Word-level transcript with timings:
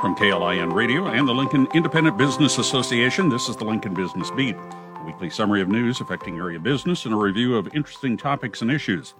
From 0.00 0.16
KLIN 0.16 0.72
Radio 0.74 1.06
and 1.06 1.26
the 1.26 1.32
Lincoln 1.32 1.66
Independent 1.72 2.18
Business 2.18 2.58
Association, 2.58 3.28
this 3.28 3.48
is 3.48 3.56
the 3.56 3.64
Lincoln 3.64 3.94
Business 3.94 4.30
Beat, 4.30 4.54
a 4.54 5.02
weekly 5.06 5.30
summary 5.30 5.62
of 5.62 5.68
news 5.68 6.00
affecting 6.00 6.36
area 6.36 6.60
business 6.60 7.06
and 7.06 7.14
a 7.14 7.16
review 7.16 7.56
of 7.56 7.74
interesting 7.74 8.16
topics 8.16 8.60
and 8.60 8.70
issues. 8.70 9.14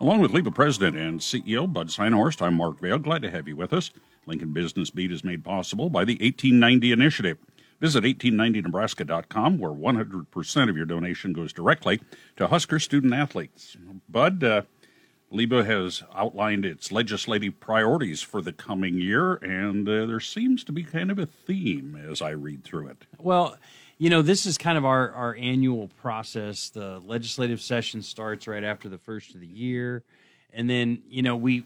Along 0.00 0.20
with 0.20 0.32
LIBA 0.32 0.54
President 0.54 0.96
and 0.96 1.20
CEO 1.20 1.72
Bud 1.72 1.88
Synhorst, 1.88 2.42
I'm 2.42 2.54
Mark 2.54 2.80
Vale. 2.80 2.98
Glad 2.98 3.22
to 3.22 3.30
have 3.30 3.48
you 3.48 3.56
with 3.56 3.72
us. 3.72 3.90
Lincoln 4.26 4.52
Business 4.52 4.90
Beat 4.90 5.10
is 5.10 5.24
made 5.24 5.42
possible 5.42 5.88
by 5.88 6.04
the 6.04 6.14
1890 6.14 6.92
Initiative. 6.92 7.38
Visit 7.80 8.04
1890nebraska.com, 8.04 9.58
where 9.58 9.72
100% 9.72 10.70
of 10.70 10.76
your 10.76 10.86
donation 10.86 11.32
goes 11.32 11.52
directly 11.52 12.00
to 12.36 12.46
Husker 12.46 12.78
student 12.78 13.14
athletes. 13.14 13.76
Bud, 14.08 14.44
uh, 14.44 14.62
LIBA 15.32 15.66
has 15.66 16.04
outlined 16.14 16.64
its 16.64 16.92
legislative 16.92 17.58
priorities 17.58 18.22
for 18.22 18.40
the 18.40 18.52
coming 18.52 19.00
year, 19.00 19.34
and 19.34 19.88
uh, 19.88 20.06
there 20.06 20.20
seems 20.20 20.62
to 20.64 20.72
be 20.72 20.84
kind 20.84 21.10
of 21.10 21.18
a 21.18 21.26
theme 21.26 22.00
as 22.08 22.22
I 22.22 22.30
read 22.30 22.62
through 22.62 22.88
it. 22.88 22.98
Well, 23.18 23.56
you 23.98 24.10
know, 24.10 24.22
this 24.22 24.46
is 24.46 24.56
kind 24.56 24.78
of 24.78 24.84
our, 24.84 25.10
our 25.12 25.34
annual 25.36 25.88
process. 26.00 26.68
The 26.68 27.00
legislative 27.04 27.60
session 27.60 28.02
starts 28.02 28.46
right 28.46 28.62
after 28.62 28.88
the 28.88 28.98
first 28.98 29.34
of 29.34 29.40
the 29.40 29.46
year. 29.46 30.02
And 30.52 30.70
then, 30.70 31.02
you 31.10 31.22
know, 31.22 31.34
we, 31.34 31.64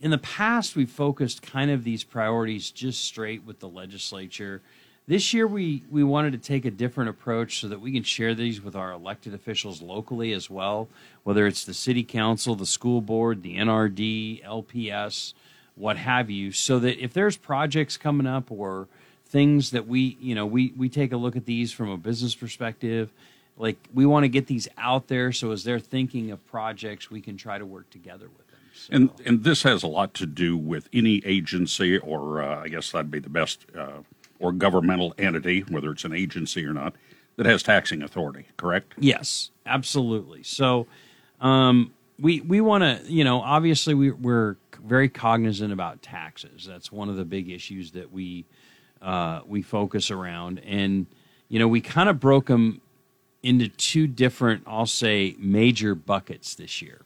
in 0.00 0.10
the 0.10 0.18
past, 0.18 0.76
we 0.76 0.86
focused 0.86 1.42
kind 1.42 1.70
of 1.70 1.84
these 1.84 2.04
priorities 2.04 2.70
just 2.70 3.04
straight 3.04 3.44
with 3.44 3.60
the 3.60 3.68
legislature 3.68 4.60
this 5.06 5.34
year, 5.34 5.46
we, 5.46 5.82
we 5.90 6.04
wanted 6.04 6.32
to 6.32 6.38
take 6.38 6.64
a 6.64 6.70
different 6.70 7.10
approach 7.10 7.60
so 7.60 7.68
that 7.68 7.80
we 7.80 7.92
can 7.92 8.04
share 8.04 8.34
these 8.34 8.62
with 8.62 8.76
our 8.76 8.92
elected 8.92 9.34
officials 9.34 9.82
locally 9.82 10.32
as 10.32 10.48
well, 10.48 10.88
whether 11.24 11.46
it's 11.46 11.64
the 11.64 11.74
city 11.74 12.04
council, 12.04 12.54
the 12.54 12.66
school 12.66 13.00
board, 13.00 13.42
the 13.42 13.56
NRD, 13.56 14.44
LPS, 14.44 15.34
what 15.74 15.96
have 15.96 16.30
you, 16.30 16.52
so 16.52 16.78
that 16.78 17.02
if 17.02 17.12
there's 17.12 17.36
projects 17.36 17.96
coming 17.96 18.26
up 18.26 18.50
or 18.50 18.86
things 19.26 19.70
that 19.72 19.88
we, 19.88 20.16
you 20.20 20.34
know, 20.34 20.46
we, 20.46 20.72
we 20.76 20.88
take 20.88 21.12
a 21.12 21.16
look 21.16 21.34
at 21.34 21.46
these 21.46 21.72
from 21.72 21.88
a 21.88 21.96
business 21.96 22.34
perspective, 22.34 23.10
like 23.56 23.76
we 23.92 24.06
want 24.06 24.24
to 24.24 24.28
get 24.28 24.46
these 24.46 24.68
out 24.78 25.08
there 25.08 25.32
so 25.32 25.50
as 25.50 25.64
they're 25.64 25.80
thinking 25.80 26.30
of 26.30 26.46
projects, 26.46 27.10
we 27.10 27.20
can 27.20 27.36
try 27.36 27.58
to 27.58 27.66
work 27.66 27.90
together 27.90 28.28
with 28.36 28.46
them. 28.46 28.58
So. 28.74 28.88
And 28.92 29.10
and 29.26 29.44
this 29.44 29.64
has 29.64 29.82
a 29.82 29.86
lot 29.86 30.14
to 30.14 30.26
do 30.26 30.56
with 30.56 30.88
any 30.94 31.22
agency, 31.26 31.98
or 31.98 32.42
uh, 32.42 32.62
I 32.62 32.68
guess 32.68 32.90
that'd 32.90 33.10
be 33.10 33.18
the 33.18 33.28
best 33.28 33.66
uh, 33.76 34.00
or 34.42 34.52
governmental 34.52 35.14
entity, 35.16 35.60
whether 35.60 35.90
it's 35.92 36.04
an 36.04 36.12
agency 36.12 36.66
or 36.66 36.74
not, 36.74 36.94
that 37.36 37.46
has 37.46 37.62
taxing 37.62 38.02
authority, 38.02 38.46
correct? 38.56 38.92
Yes, 38.98 39.50
absolutely. 39.64 40.42
So 40.42 40.86
um, 41.40 41.94
we 42.18 42.40
we 42.40 42.60
want 42.60 42.82
to, 42.82 43.10
you 43.10 43.24
know, 43.24 43.40
obviously 43.40 43.94
we, 43.94 44.10
we're 44.10 44.56
very 44.84 45.08
cognizant 45.08 45.72
about 45.72 46.02
taxes. 46.02 46.66
That's 46.66 46.92
one 46.92 47.08
of 47.08 47.16
the 47.16 47.24
big 47.24 47.48
issues 47.48 47.92
that 47.92 48.12
we 48.12 48.44
uh, 49.00 49.40
we 49.46 49.62
focus 49.62 50.10
around, 50.10 50.60
and 50.60 51.06
you 51.48 51.58
know, 51.58 51.68
we 51.68 51.80
kind 51.80 52.08
of 52.08 52.20
broke 52.20 52.46
them 52.46 52.80
into 53.42 53.68
two 53.68 54.06
different, 54.06 54.62
I'll 54.66 54.86
say, 54.86 55.34
major 55.38 55.94
buckets 55.94 56.54
this 56.54 56.80
year. 56.80 57.02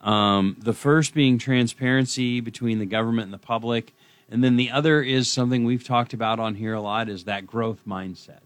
Um, 0.00 0.56
the 0.58 0.72
first 0.72 1.14
being 1.14 1.38
transparency 1.38 2.40
between 2.40 2.78
the 2.78 2.86
government 2.86 3.24
and 3.24 3.32
the 3.32 3.38
public, 3.38 3.92
and 4.30 4.42
then 4.42 4.56
the 4.56 4.70
other 4.70 5.02
is 5.02 5.30
something 5.30 5.64
we've 5.64 5.84
talked 5.84 6.12
about 6.12 6.40
on 6.40 6.54
here 6.54 6.74
a 6.74 6.80
lot 6.80 7.08
is 7.08 7.24
that 7.24 7.46
growth 7.46 7.80
mindset. 7.86 8.40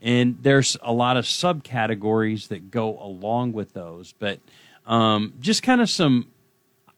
And 0.00 0.38
there's 0.42 0.76
a 0.82 0.92
lot 0.92 1.16
of 1.16 1.24
subcategories 1.24 2.48
that 2.48 2.70
go 2.70 2.98
along 3.00 3.52
with 3.52 3.72
those, 3.72 4.14
but 4.18 4.38
um, 4.86 5.34
just 5.40 5.62
kind 5.62 5.80
of 5.80 5.90
some, 5.90 6.28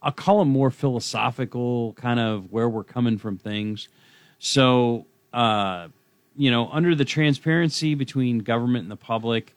I'll 0.03 0.13
call 0.13 0.41
them 0.41 0.49
more 0.49 0.71
philosophical, 0.71 1.95
kind 1.95 2.21
of 2.21 2.53
where 2.53 2.69
we're 2.69 2.85
coming 2.85 3.17
from 3.17 3.39
things. 3.39 3.89
So, 4.39 5.07
uh, 5.33 5.89
you 6.37 6.51
know, 6.51 6.69
under 6.71 6.95
the 6.95 7.05
transparency 7.05 7.95
between 7.95 8.39
government 8.39 8.83
and 8.83 8.91
the 8.91 8.97
public, 8.97 9.55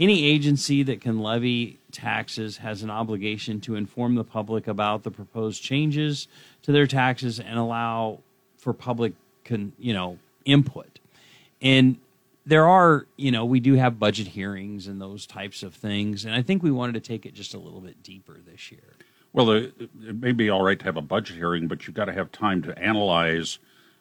any 0.00 0.24
agency 0.24 0.82
that 0.82 1.02
can 1.02 1.20
levy 1.20 1.78
taxes 1.92 2.56
has 2.56 2.82
an 2.82 2.90
obligation 2.90 3.60
to 3.60 3.76
inform 3.76 4.14
the 4.14 4.24
public 4.24 4.66
about 4.66 5.02
the 5.02 5.10
proposed 5.10 5.62
changes 5.62 6.26
to 6.62 6.72
their 6.72 6.86
taxes 6.86 7.38
and 7.38 7.58
allow 7.58 8.18
for 8.56 8.72
public 8.72 9.12
con, 9.44 9.72
you 9.78 9.92
know 9.92 10.18
input. 10.46 10.98
And 11.60 11.98
there 12.46 12.66
are 12.66 13.06
you 13.16 13.30
know 13.30 13.44
we 13.44 13.60
do 13.60 13.74
have 13.74 13.98
budget 13.98 14.28
hearings 14.28 14.86
and 14.86 15.00
those 15.00 15.26
types 15.26 15.62
of 15.62 15.74
things 15.74 16.24
and 16.24 16.34
i 16.34 16.40
think 16.40 16.62
we 16.62 16.70
wanted 16.70 16.94
to 16.94 17.00
take 17.00 17.26
it 17.26 17.34
just 17.34 17.52
a 17.52 17.58
little 17.58 17.80
bit 17.80 18.02
deeper 18.02 18.38
this 18.50 18.72
year. 18.72 18.96
Well 19.32 19.50
it 19.50 19.74
may 20.20 20.32
be 20.32 20.48
all 20.48 20.62
right 20.62 20.78
to 20.78 20.84
have 20.86 20.96
a 20.96 21.02
budget 21.02 21.36
hearing 21.36 21.68
but 21.68 21.86
you've 21.86 21.94
got 21.94 22.06
to 22.06 22.12
have 22.12 22.32
time 22.32 22.62
to 22.62 22.76
analyze 22.78 23.58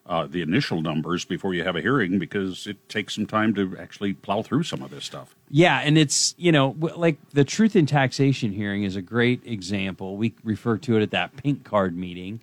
uh, 0.10 0.26
the 0.26 0.42
initial 0.42 0.82
numbers 0.82 1.24
before 1.24 1.54
you 1.54 1.64
have 1.64 1.76
a 1.76 1.82
hearing 1.82 2.18
because 2.18 2.66
it 2.66 2.90
takes 2.90 3.14
some 3.14 3.28
time 3.28 3.54
to 3.54 3.78
actually 3.78 4.12
plow 4.14 4.42
through 4.42 4.64
some 4.64 4.82
of 4.82 4.90
this 4.90 5.06
stuff. 5.06 5.36
Yeah, 5.52 5.80
and 5.84 6.00
it's 6.00 6.34
you 6.38 6.52
know 6.52 6.76
like 6.80 7.18
the 7.32 7.46
truth 7.46 7.76
in 7.76 7.86
taxation 7.86 8.52
hearing 8.52 8.84
is 8.84 8.96
a 8.96 9.04
great 9.04 9.46
example. 9.46 10.18
We 10.18 10.34
refer 10.44 10.78
to 10.80 10.98
it 10.98 11.04
at 11.04 11.12
that 11.12 11.38
pink 11.38 11.64
card 11.64 11.96
meeting. 11.96 12.42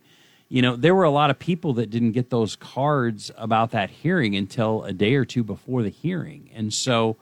You 0.49 0.63
know, 0.63 0.77
there 0.77 0.95
were 0.95 1.03
a 1.03 1.11
lot 1.11 1.31
of 1.31 1.41
people 1.41 1.73
that 1.75 1.91
didn't 1.91 2.13
get 2.13 2.31
those 2.31 2.55
cards 2.55 3.33
about 3.37 3.73
that 3.73 3.91
hearing 3.91 4.37
until 4.37 4.85
a 4.85 4.93
day 4.93 5.17
or 5.17 5.25
two 5.25 5.43
before 5.43 5.83
the 5.83 5.91
hearing, 5.91 6.51
and 6.55 6.73
so 6.73 7.17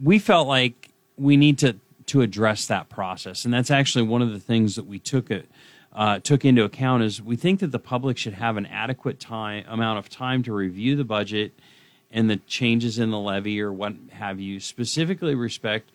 we 0.00 0.18
felt 0.18 0.46
like 0.46 0.90
we 1.16 1.38
need 1.38 1.58
to 1.60 1.76
to 2.06 2.20
address 2.20 2.66
that 2.66 2.90
process, 2.90 3.46
and 3.46 3.54
that's 3.54 3.70
actually 3.70 4.04
one 4.04 4.20
of 4.20 4.30
the 4.30 4.40
things 4.40 4.76
that 4.76 4.84
we 4.84 4.98
took 4.98 5.30
it 5.30 5.48
uh, 5.94 6.18
took 6.18 6.44
into 6.44 6.64
account 6.64 7.02
is 7.02 7.22
we 7.22 7.36
think 7.36 7.60
that 7.60 7.70
the 7.70 7.78
public 7.78 8.18
should 8.18 8.34
have 8.34 8.56
an 8.56 8.66
adequate 8.66 9.20
time 9.20 9.64
amount 9.68 9.98
of 9.98 10.08
time 10.08 10.42
to 10.42 10.52
review 10.52 10.96
the 10.96 11.04
budget 11.04 11.52
and 12.10 12.28
the 12.28 12.36
changes 12.36 12.98
in 12.98 13.10
the 13.10 13.18
levy 13.18 13.60
or 13.60 13.72
what 13.72 13.94
have 14.10 14.40
you, 14.40 14.60
specifically 14.60 15.34
respect 15.34 15.90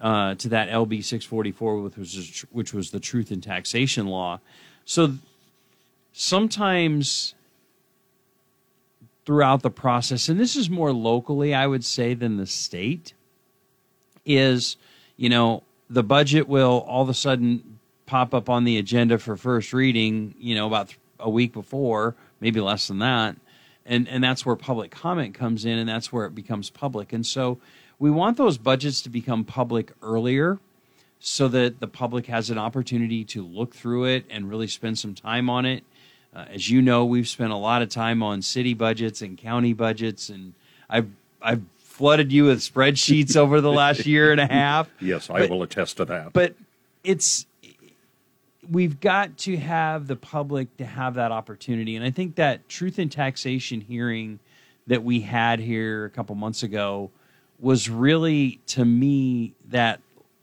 uh, 0.00 0.34
to 0.36 0.48
that 0.48 0.68
LB 0.68 1.04
644, 1.04 1.82
which 1.82 1.96
was, 1.96 2.44
which 2.50 2.72
was 2.72 2.90
the 2.90 3.00
truth 3.00 3.30
in 3.30 3.40
taxation 3.40 4.06
law. 4.06 4.40
So 4.84 5.14
sometimes 6.12 7.34
throughout 9.26 9.62
the 9.62 9.70
process, 9.70 10.28
and 10.28 10.40
this 10.40 10.56
is 10.56 10.70
more 10.70 10.92
locally, 10.92 11.54
I 11.54 11.66
would 11.66 11.84
say, 11.84 12.14
than 12.14 12.36
the 12.36 12.46
state, 12.46 13.14
is, 14.24 14.76
you 15.16 15.28
know, 15.28 15.62
the 15.88 16.02
budget 16.02 16.48
will 16.48 16.84
all 16.86 17.02
of 17.02 17.08
a 17.08 17.14
sudden 17.14 17.79
pop 18.10 18.34
up 18.34 18.50
on 18.50 18.64
the 18.64 18.76
agenda 18.76 19.18
for 19.18 19.36
first 19.36 19.72
reading, 19.72 20.34
you 20.40 20.56
know, 20.56 20.66
about 20.66 20.92
a 21.20 21.30
week 21.30 21.52
before, 21.52 22.16
maybe 22.40 22.60
less 22.60 22.88
than 22.88 22.98
that. 22.98 23.36
And, 23.86 24.08
and 24.08 24.22
that's 24.22 24.44
where 24.44 24.56
public 24.56 24.90
comment 24.90 25.32
comes 25.32 25.64
in, 25.64 25.78
and 25.78 25.88
that's 25.88 26.12
where 26.12 26.26
it 26.26 26.34
becomes 26.34 26.70
public. 26.70 27.12
And 27.12 27.24
so 27.24 27.58
we 28.00 28.10
want 28.10 28.36
those 28.36 28.58
budgets 28.58 29.00
to 29.02 29.10
become 29.10 29.44
public 29.44 29.92
earlier 30.02 30.58
so 31.20 31.46
that 31.48 31.78
the 31.78 31.86
public 31.86 32.26
has 32.26 32.50
an 32.50 32.58
opportunity 32.58 33.24
to 33.26 33.46
look 33.46 33.76
through 33.76 34.06
it 34.06 34.24
and 34.28 34.50
really 34.50 34.66
spend 34.66 34.98
some 34.98 35.14
time 35.14 35.48
on 35.48 35.64
it. 35.64 35.84
Uh, 36.34 36.46
as 36.50 36.68
you 36.68 36.82
know, 36.82 37.04
we've 37.04 37.28
spent 37.28 37.52
a 37.52 37.56
lot 37.56 37.80
of 37.80 37.90
time 37.90 38.24
on 38.24 38.42
city 38.42 38.74
budgets 38.74 39.22
and 39.22 39.38
county 39.38 39.72
budgets, 39.72 40.30
and 40.30 40.54
I've 40.88 41.10
I've 41.40 41.62
flooded 41.78 42.32
you 42.32 42.44
with 42.46 42.58
spreadsheets 42.58 43.36
over 43.36 43.60
the 43.60 43.70
last 43.70 44.04
year 44.04 44.32
and 44.32 44.40
a 44.40 44.46
half. 44.46 44.88
Yes, 45.00 45.30
I 45.30 45.40
but, 45.40 45.50
will 45.50 45.62
attest 45.62 45.98
to 45.98 46.04
that. 46.06 46.32
But 46.32 46.54
it's 47.04 47.46
we've 48.70 49.00
got 49.00 49.36
to 49.38 49.56
have 49.56 50.06
the 50.06 50.16
public 50.16 50.76
to 50.76 50.84
have 50.84 51.14
that 51.14 51.32
opportunity. 51.32 51.96
And 51.96 52.04
I 52.04 52.10
think 52.10 52.36
that 52.36 52.68
truth 52.68 52.98
in 52.98 53.08
taxation 53.08 53.80
hearing 53.80 54.38
that 54.86 55.02
we 55.02 55.20
had 55.20 55.58
here 55.58 56.04
a 56.04 56.10
couple 56.10 56.34
months 56.36 56.62
ago 56.62 57.10
was 57.58 57.90
really, 57.90 58.60
to 58.68 58.84
me, 58.84 59.54
that 59.68 60.00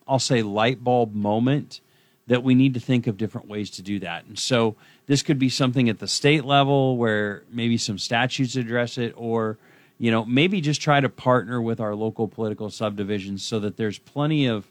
I'll 0.08 0.20
say 0.20 0.42
light 0.42 0.84
bulb 0.84 1.16
moment 1.16 1.82
that 2.28 2.44
we 2.44 2.54
need 2.54 2.74
to 2.74 2.80
think 2.80 3.08
of 3.08 3.18
different 3.18 3.48
ways 3.48 3.70
to 3.72 3.82
do 3.82 4.00
that. 4.00 4.26
And 4.26 4.38
so 4.38 4.76
this 5.08 5.24
could 5.24 5.40
be 5.40 5.50
something 5.50 5.90
at 5.90 6.00
the 6.00 6.08
state 6.08 6.44
level 6.44 6.98
where 6.98 7.44
maybe 7.52 7.78
some 7.78 7.98
statutes 7.98 8.56
address 8.56 8.98
it 8.98 9.14
or 9.16 9.58
you 9.98 10.12
know 10.12 10.26
maybe 10.26 10.62
just 10.62 10.82
try 10.82 11.00
to 11.00 11.10
partner 11.10 11.62
with 11.62 11.80
our 11.80 11.96
local 11.96 12.28
political 12.28 12.70
subdivisions 12.70 13.44
so 13.44 13.60
that 13.62 13.78
there's 13.78 13.98
plenty 13.98 14.46
of 14.46 14.68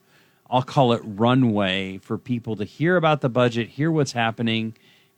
I'll 0.50 0.62
call 0.62 0.92
it 0.92 1.02
runway 1.04 1.98
for 1.98 2.18
people 2.18 2.56
to 2.56 2.64
hear 2.64 2.96
about 2.96 3.20
the 3.20 3.28
budget, 3.28 3.70
hear 3.70 3.90
what's 3.90 4.12
happening, 4.12 4.74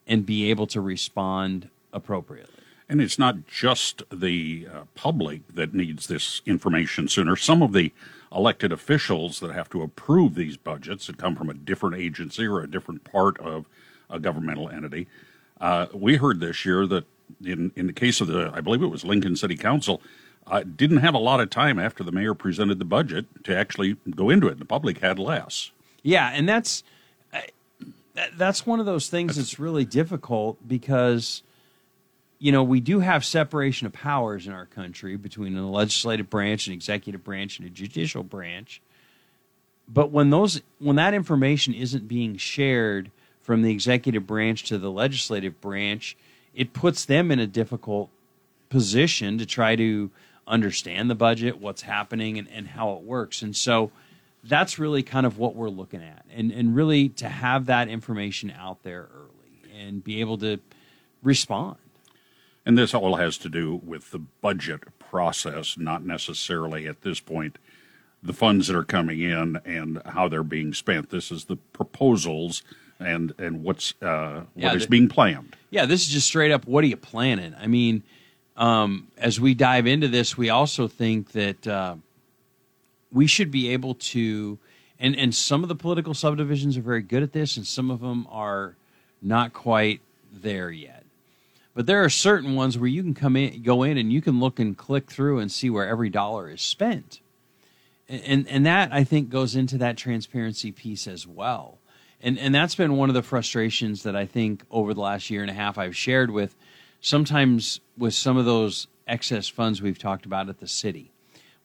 and 0.06 0.24
be 0.24 0.50
able 0.50 0.66
to 0.68 0.80
respond 0.80 1.68
appropriately. 1.92 2.54
And 2.88 3.02
it's 3.02 3.18
not 3.18 3.46
just 3.46 4.02
the 4.10 4.66
uh, 4.72 4.80
public 4.94 5.46
that 5.54 5.74
needs 5.74 6.06
this 6.06 6.40
information 6.46 7.06
sooner. 7.08 7.36
Some 7.36 7.62
of 7.62 7.72
the 7.74 7.92
elected 8.32 8.72
officials 8.72 9.40
that 9.40 9.52
have 9.52 9.68
to 9.70 9.82
approve 9.82 10.34
these 10.34 10.56
budgets 10.56 11.06
that 11.06 11.18
come 11.18 11.36
from 11.36 11.50
a 11.50 11.54
different 11.54 11.96
agency 11.96 12.46
or 12.46 12.60
a 12.60 12.70
different 12.70 13.04
part 13.04 13.38
of 13.40 13.66
a 14.08 14.18
governmental 14.18 14.68
entity. 14.70 15.06
Uh, 15.60 15.86
we 15.92 16.16
heard 16.16 16.40
this 16.40 16.64
year 16.64 16.86
that 16.86 17.04
in, 17.44 17.72
in 17.76 17.86
the 17.86 17.92
case 17.92 18.20
of 18.20 18.26
the, 18.28 18.50
I 18.54 18.60
believe 18.60 18.82
it 18.82 18.88
was 18.88 19.04
Lincoln 19.04 19.36
City 19.36 19.56
Council, 19.56 20.00
uh, 20.48 20.62
didn't 20.62 20.98
have 20.98 21.14
a 21.14 21.18
lot 21.18 21.40
of 21.40 21.50
time 21.50 21.78
after 21.78 22.02
the 22.02 22.12
mayor 22.12 22.34
presented 22.34 22.78
the 22.78 22.84
budget 22.84 23.26
to 23.44 23.56
actually 23.56 23.96
go 24.14 24.30
into 24.30 24.48
it. 24.48 24.58
The 24.58 24.64
public 24.64 24.98
had 24.98 25.18
less. 25.18 25.70
Yeah, 26.02 26.30
and 26.32 26.48
that's 26.48 26.82
that's 28.36 28.66
one 28.66 28.80
of 28.80 28.86
those 28.86 29.08
things 29.08 29.36
that's 29.36 29.58
really 29.58 29.84
difficult 29.84 30.66
because 30.66 31.42
you 32.38 32.52
know 32.52 32.62
we 32.62 32.80
do 32.80 33.00
have 33.00 33.24
separation 33.24 33.86
of 33.86 33.92
powers 33.92 34.46
in 34.46 34.52
our 34.52 34.66
country 34.66 35.16
between 35.16 35.54
the 35.54 35.62
legislative 35.62 36.28
branch 36.30 36.66
and 36.66 36.74
executive 36.74 37.22
branch 37.22 37.58
and 37.58 37.66
a 37.66 37.70
judicial 37.70 38.22
branch 38.22 38.80
but 39.88 40.10
when 40.10 40.30
those 40.30 40.60
when 40.78 40.96
that 40.96 41.14
information 41.14 41.74
isn't 41.74 42.08
being 42.08 42.36
shared 42.36 43.10
from 43.42 43.62
the 43.62 43.70
executive 43.70 44.26
branch 44.26 44.64
to 44.64 44.78
the 44.78 44.90
legislative 44.90 45.60
branch 45.60 46.16
it 46.54 46.72
puts 46.72 47.04
them 47.04 47.30
in 47.30 47.38
a 47.38 47.46
difficult 47.46 48.10
position 48.68 49.38
to 49.38 49.46
try 49.46 49.76
to 49.76 50.10
understand 50.48 51.08
the 51.10 51.14
budget 51.14 51.58
what's 51.60 51.82
happening 51.82 52.38
and, 52.38 52.48
and 52.50 52.66
how 52.68 52.92
it 52.94 53.02
works 53.02 53.42
and 53.42 53.54
so 53.54 53.90
that's 54.44 54.78
really 54.78 55.02
kind 55.02 55.26
of 55.26 55.36
what 55.38 55.54
we're 55.54 55.68
looking 55.68 56.02
at 56.02 56.24
and 56.34 56.50
and 56.50 56.74
really 56.74 57.08
to 57.08 57.28
have 57.28 57.66
that 57.66 57.88
information 57.88 58.50
out 58.50 58.82
there 58.82 59.08
early 59.14 59.78
and 59.80 60.02
be 60.02 60.20
able 60.20 60.38
to 60.38 60.58
respond 61.22 61.76
And 62.64 62.76
this 62.78 62.94
all 62.94 63.16
has 63.16 63.38
to 63.38 63.48
do 63.48 63.76
with 63.84 64.10
the 64.10 64.18
budget 64.18 64.82
process, 64.98 65.76
not 65.78 66.04
necessarily 66.04 66.86
at 66.86 67.00
this 67.02 67.20
point 67.20 67.58
the 68.22 68.32
funds 68.32 68.66
that 68.66 68.76
are 68.76 68.84
coming 68.84 69.20
in 69.20 69.56
and 69.64 70.02
how 70.04 70.28
they're 70.28 70.42
being 70.42 70.74
spent. 70.74 71.08
This 71.10 71.30
is 71.30 71.44
the 71.46 71.56
proposals 71.56 72.62
and 73.00 73.32
and 73.38 73.62
what's 73.62 73.94
uh, 74.02 74.42
Yeah, 74.54 74.68
what 74.68 74.76
is 74.76 74.82
the- 74.84 74.88
being 74.90 75.08
planned. 75.08 75.56
Yeah, 75.70 75.86
this 75.86 76.02
is 76.02 76.08
just 76.12 76.26
straight 76.26 76.50
up. 76.50 76.66
What 76.66 76.84
are 76.84 76.88
you 76.88 76.96
planning? 76.96 77.54
I 77.58 77.66
mean, 77.68 78.02
um, 78.58 79.08
as 79.16 79.40
we 79.40 79.54
dive 79.54 79.86
into 79.86 80.08
this, 80.08 80.36
we 80.36 80.50
also 80.50 80.86
think 80.86 81.32
that 81.32 81.66
uh, 81.66 81.96
we 83.10 83.26
should 83.26 83.50
be 83.50 83.70
able 83.70 83.94
to, 83.94 84.58
and 85.00 85.16
and 85.16 85.34
some 85.34 85.62
of 85.62 85.68
the 85.68 85.74
political 85.74 86.12
subdivisions 86.12 86.76
are 86.76 86.82
very 86.82 87.02
good 87.02 87.22
at 87.22 87.32
this, 87.32 87.56
and 87.56 87.66
some 87.66 87.90
of 87.90 88.00
them 88.00 88.26
are 88.30 88.74
not 89.22 89.54
quite 89.54 90.00
there 90.32 90.70
yet. 90.70 91.04
But 91.74 91.86
there 91.86 92.04
are 92.04 92.10
certain 92.10 92.54
ones 92.54 92.76
where 92.76 92.88
you 92.88 93.02
can 93.02 93.14
come 93.14 93.36
in, 93.36 93.62
go 93.62 93.82
in, 93.82 93.96
and 93.96 94.12
you 94.12 94.20
can 94.20 94.40
look 94.40 94.58
and 94.58 94.76
click 94.76 95.10
through 95.10 95.38
and 95.38 95.50
see 95.50 95.70
where 95.70 95.86
every 95.86 96.10
dollar 96.10 96.50
is 96.50 96.60
spent 96.60 97.20
and 98.08 98.48
and 98.48 98.64
that 98.66 98.92
I 98.92 99.04
think 99.04 99.30
goes 99.30 99.54
into 99.54 99.78
that 99.78 99.96
transparency 99.96 100.72
piece 100.72 101.06
as 101.06 101.26
well. 101.26 101.78
And 102.20 102.38
and 102.38 102.54
that's 102.54 102.74
been 102.74 102.96
one 102.96 103.10
of 103.10 103.14
the 103.14 103.22
frustrations 103.22 104.02
that 104.04 104.16
I 104.16 104.26
think 104.26 104.64
over 104.70 104.94
the 104.94 105.00
last 105.00 105.30
year 105.30 105.42
and 105.42 105.50
a 105.50 105.54
half 105.54 105.78
I've 105.78 105.96
shared 105.96 106.30
with 106.30 106.56
sometimes 107.00 107.80
with 107.96 108.14
some 108.14 108.36
of 108.36 108.44
those 108.44 108.86
excess 109.06 109.48
funds 109.48 109.80
we've 109.80 109.98
talked 109.98 110.26
about 110.26 110.48
at 110.48 110.58
the 110.58 110.68
city 110.68 111.12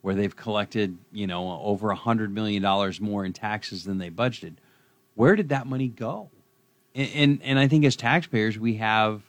where 0.01 0.15
they've 0.15 0.35
collected, 0.35 0.97
you 1.11 1.25
know, 1.25 1.59
over 1.61 1.89
a 1.89 1.95
hundred 1.95 2.33
million 2.33 2.61
dollars 2.61 2.99
more 2.99 3.25
in 3.25 3.31
taxes 3.33 3.85
than 3.85 3.99
they 3.99 4.09
budgeted. 4.09 4.55
Where 5.15 5.35
did 5.35 5.49
that 5.49 5.65
money 5.65 5.87
go? 5.87 6.29
And, 6.93 7.09
and 7.13 7.41
and 7.43 7.59
I 7.59 7.67
think 7.67 7.85
as 7.85 7.95
taxpayers 7.95 8.59
we 8.59 8.75
have 8.75 9.23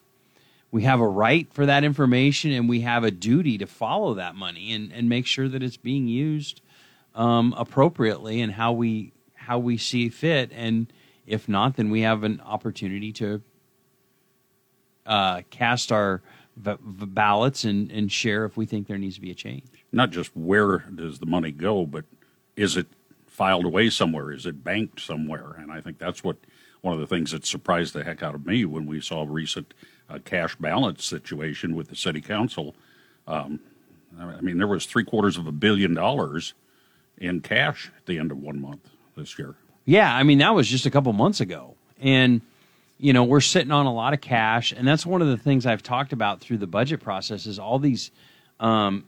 we 0.70 0.82
have 0.82 0.98
a 0.98 1.06
right 1.06 1.46
for 1.52 1.66
that 1.66 1.84
information 1.84 2.50
and 2.50 2.68
we 2.68 2.80
have 2.80 3.04
a 3.04 3.10
duty 3.12 3.58
to 3.58 3.66
follow 3.66 4.14
that 4.14 4.34
money 4.34 4.72
and, 4.72 4.92
and 4.92 5.08
make 5.08 5.26
sure 5.26 5.48
that 5.48 5.62
it's 5.62 5.76
being 5.76 6.08
used 6.08 6.60
um, 7.14 7.54
appropriately 7.56 8.40
and 8.40 8.52
how 8.52 8.72
we 8.72 9.12
how 9.34 9.58
we 9.58 9.76
see 9.76 10.08
fit 10.08 10.50
and 10.52 10.92
if 11.26 11.48
not 11.48 11.76
then 11.76 11.90
we 11.90 12.00
have 12.00 12.24
an 12.24 12.40
opportunity 12.44 13.12
to 13.12 13.40
uh, 15.06 15.42
cast 15.50 15.92
our 15.92 16.22
v- 16.56 16.76
v- 16.82 17.06
ballots 17.06 17.64
and, 17.64 17.90
and 17.90 18.10
share 18.10 18.44
if 18.44 18.56
we 18.56 18.66
think 18.66 18.86
there 18.86 18.98
needs 18.98 19.16
to 19.16 19.20
be 19.20 19.30
a 19.30 19.34
change 19.34 19.64
Not 19.92 20.10
just 20.10 20.30
where 20.36 20.78
does 20.94 21.18
the 21.18 21.26
money 21.26 21.50
go, 21.50 21.86
but 21.86 22.04
is 22.56 22.76
it 22.76 22.86
filed 23.26 23.64
away 23.64 23.90
somewhere? 23.90 24.32
Is 24.32 24.46
it 24.46 24.62
banked 24.62 25.00
somewhere? 25.00 25.56
And 25.58 25.72
I 25.72 25.80
think 25.80 25.98
that's 25.98 26.22
what 26.22 26.36
one 26.82 26.94
of 26.94 27.00
the 27.00 27.06
things 27.06 27.32
that 27.32 27.44
surprised 27.46 27.94
the 27.94 28.04
heck 28.04 28.22
out 28.22 28.34
of 28.34 28.46
me 28.46 28.64
when 28.64 28.86
we 28.86 29.00
saw 29.00 29.22
a 29.22 29.26
recent 29.26 29.74
uh, 30.08 30.18
cash 30.24 30.54
balance 30.56 31.04
situation 31.04 31.74
with 31.74 31.88
the 31.88 31.96
city 31.96 32.20
council. 32.20 32.74
Um, 33.26 33.60
I 34.20 34.40
mean, 34.40 34.58
there 34.58 34.66
was 34.66 34.86
three 34.86 35.04
quarters 35.04 35.36
of 35.36 35.46
a 35.46 35.52
billion 35.52 35.94
dollars 35.94 36.54
in 37.18 37.40
cash 37.40 37.90
at 37.96 38.06
the 38.06 38.18
end 38.18 38.30
of 38.30 38.38
one 38.38 38.60
month 38.60 38.90
this 39.16 39.38
year. 39.38 39.54
Yeah, 39.86 40.14
I 40.14 40.22
mean 40.22 40.38
that 40.38 40.54
was 40.54 40.68
just 40.68 40.86
a 40.86 40.90
couple 40.90 41.12
months 41.12 41.40
ago, 41.40 41.74
and 41.98 42.40
you 42.98 43.12
know 43.12 43.24
we're 43.24 43.40
sitting 43.40 43.72
on 43.72 43.86
a 43.86 43.92
lot 43.92 44.14
of 44.14 44.20
cash, 44.20 44.72
and 44.72 44.86
that's 44.86 45.04
one 45.04 45.22
of 45.22 45.28
the 45.28 45.36
things 45.36 45.66
I've 45.66 45.82
talked 45.82 46.12
about 46.12 46.40
through 46.40 46.58
the 46.58 46.66
budget 46.66 47.00
process 47.00 47.46
is 47.46 47.58
all 47.58 47.78
these 47.78 48.10
um, 48.60 49.04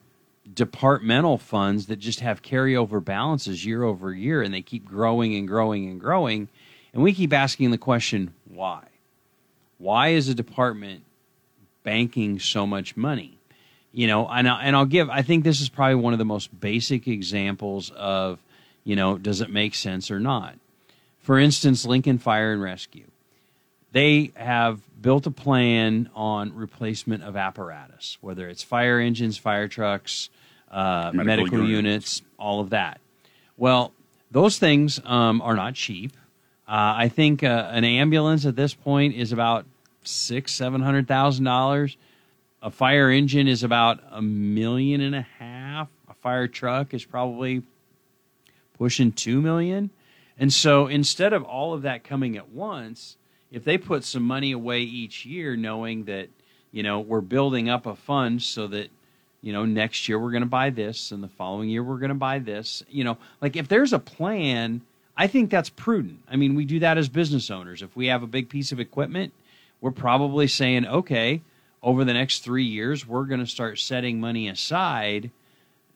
departmental 0.53 1.39
funds 1.39 1.87
that 1.87 1.97
just 1.97 2.21
have 2.21 2.43
carryover 2.43 3.05
balances 3.05 3.65
year 3.65 3.83
over 3.83 4.13
year, 4.13 4.43
and 4.43 4.53
they 4.53 4.63
keep 4.63 4.85
growing 4.85 5.35
and 5.35 5.47
growing 5.47 5.89
and 5.89 6.01
growing, 6.01 6.49
and 6.93 7.03
we 7.03 7.13
keep 7.13 7.33
asking 7.33 7.71
the 7.71 7.79
question 7.79 8.33
why? 8.49 8.85
Why 9.79 10.09
is 10.09 10.29
a 10.29 10.35
department 10.35 11.05
banking 11.83 12.39
so 12.39 12.67
much 12.67 12.97
money? 12.97 13.39
You 13.93 14.07
know, 14.07 14.29
and 14.29 14.49
I, 14.49 14.63
and 14.63 14.77
I'll 14.77 14.85
give. 14.85 15.09
I 15.09 15.23
think 15.23 15.45
this 15.45 15.61
is 15.61 15.69
probably 15.69 15.95
one 15.97 16.13
of 16.13 16.19
the 16.19 16.25
most 16.25 16.59
basic 16.61 17.09
examples 17.09 17.91
of, 17.91 18.43
you 18.85 18.97
know, 18.97 19.17
does 19.17 19.41
it 19.41 19.51
make 19.51 19.75
sense 19.75 20.11
or 20.11 20.21
not? 20.21 20.55
For 21.19 21.39
instance, 21.39 21.87
Lincoln 21.87 22.19
Fire 22.19 22.53
and 22.53 22.61
Rescue. 22.61 23.07
They 23.97 24.31
have 24.35 24.83
built 25.01 25.27
a 25.27 25.31
plan 25.31 26.11
on 26.15 26.55
replacement 26.55 27.23
of 27.23 27.35
apparatus, 27.35 28.19
whether 28.21 28.47
it's 28.47 28.63
fire 28.63 29.01
engines, 29.01 29.39
fire 29.39 29.69
trucks, 29.69 30.29
uh, 30.71 31.13
Medical 31.15 31.25
medical, 31.25 31.59
units. 31.61 31.71
units. 31.71 32.23
all 32.39 32.61
of 32.61 32.69
that. 32.71 33.01
Well, 33.57 33.95
those 34.31 34.59
things 34.59 35.01
um, 35.03 35.41
are 35.41 35.55
not 35.55 35.73
cheap. 35.77 36.13
Uh, 36.69 36.93
I 36.99 37.09
think 37.09 37.43
uh, 37.43 37.71
an 37.73 37.85
ambulance 37.85 38.45
at 38.45 38.55
this 38.55 38.75
point 38.75 39.15
is 39.15 39.33
about 39.33 39.65
six, 40.05 40.53
seven 40.53 40.83
hundred 40.83 41.09
thousand 41.09 41.47
dollars. 41.47 41.97
A 42.61 42.71
fire 42.71 43.11
engine 43.11 43.49
is 43.49 43.63
about 43.63 44.01
a 44.11 44.21
million 44.21 45.01
and 45.01 45.15
a 45.15 45.27
half. 45.39 45.89
A 46.07 46.13
fire 46.13 46.49
truck 46.49 46.93
is 46.93 47.03
probably 47.03 47.63
pushing 48.77 49.11
two 49.11 49.41
million. 49.41 49.89
And 50.39 50.53
so 50.53 50.87
instead 50.87 51.33
of 51.33 51.45
all 51.45 51.73
of 51.73 51.81
that 51.81 52.05
coming 52.05 52.37
at 52.37 52.51
once, 52.51 53.17
if 53.57 53.65
they 53.65 53.79
put 53.79 54.05
some 54.05 54.23
money 54.23 54.53
away 54.53 54.83
each 54.83 55.25
year, 55.25 55.57
knowing 55.57 56.05
that, 56.05 56.29
you 56.73 56.83
know, 56.83 57.01
we're 57.01 57.23
building 57.23 57.71
up 57.71 57.87
a 57.87 57.97
fund 57.97 58.43
so 58.43 58.67
that, 58.67 58.91
you 59.41 59.51
know, 59.51 59.65
next 59.65 60.11
year 60.11 60.19
we're 60.19 60.31
going 60.31 60.43
to 60.43 60.47
buy 60.47 60.69
this 60.69 61.11
and 61.11 61.25
the 61.25 61.29
following 61.29 61.71
year 61.71 61.83
we're 61.83 61.97
going 61.97 62.11
to 62.11 62.15
buy 62.15 62.39
this, 62.39 62.83
you 62.91 63.03
know, 63.03 63.17
like 63.41 63.57
if 63.57 63.67
there's 63.67 63.95
a 63.95 63.99
plan, 63.99 64.83
I 65.17 65.27
think 65.27 65.49
that's 65.49 65.71
prudent. 65.71 66.21
I 66.29 66.37
mean, 66.37 66.55
we 66.55 66.67
do 66.67 66.81
that 66.81 66.99
as 66.99 67.09
business 67.09 67.51
owners. 67.51 67.81
If 67.81 67.97
we 67.97 68.09
have 68.09 68.23
a 68.23 68.27
big 68.27 68.51
piece 68.51 68.73
of 68.73 68.79
equipment, 68.79 69.33
we're 69.81 69.91
probably 69.91 70.49
saying, 70.49 70.87
okay, 70.87 71.41
over 71.83 72.05
the 72.05 72.13
next 72.13 72.41
three 72.41 72.65
years, 72.65 73.07
we're 73.07 73.25
going 73.25 73.41
to 73.41 73.47
start 73.47 73.79
setting 73.79 74.21
money 74.21 74.49
aside 74.49 75.31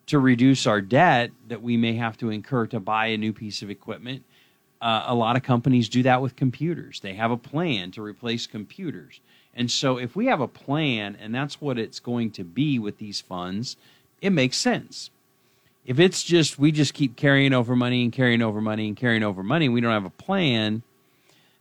to 0.07 0.19
reduce 0.19 0.67
our 0.67 0.81
debt 0.81 1.31
that 1.49 1.61
we 1.61 1.77
may 1.77 1.97
have 1.97 2.17
to 2.17 2.31
incur 2.31 2.67
to 2.69 2.81
buy 2.81 3.09
a 3.09 3.19
new 3.19 3.35
piece 3.35 3.61
of 3.61 3.69
equipment. 3.69 4.25
Uh, 4.81 5.05
a 5.07 5.15
lot 5.15 5.37
of 5.37 5.43
companies 5.43 5.89
do 5.89 6.03
that 6.03 6.23
with 6.23 6.37
computers. 6.37 7.01
They 7.01 7.15
have 7.15 7.31
a 7.31 7.37
plan 7.37 7.91
to 7.93 8.03
replace 8.03 8.47
computers. 8.47 9.21
And 9.55 9.71
so, 9.71 9.99
if 9.99 10.17
we 10.17 10.27
have 10.27 10.41
a 10.41 10.49
plan 10.49 11.17
and 11.21 11.35
that's 11.35 11.61
what 11.61 11.79
it's 11.79 12.01
going 12.01 12.31
to 12.33 12.45
be 12.45 12.79
with 12.79 12.99
these 12.99 13.21
funds, 13.21 13.77
it 14.23 14.31
makes 14.31 14.57
sense. 14.57 15.11
If 15.85 15.99
it's 15.99 16.23
just 16.23 16.59
we 16.59 16.73
just 16.73 16.95
keep 16.95 17.17
carrying 17.17 17.53
over 17.53 17.75
money 17.75 18.05
and 18.05 18.13
carrying 18.13 18.43
over 18.43 18.61
money 18.61 18.87
and 18.87 18.97
carrying 18.97 19.23
over 19.23 19.43
money, 19.43 19.69
we 19.69 19.81
don't 19.81 19.93
have 19.93 20.05
a 20.05 20.11
plan, 20.11 20.83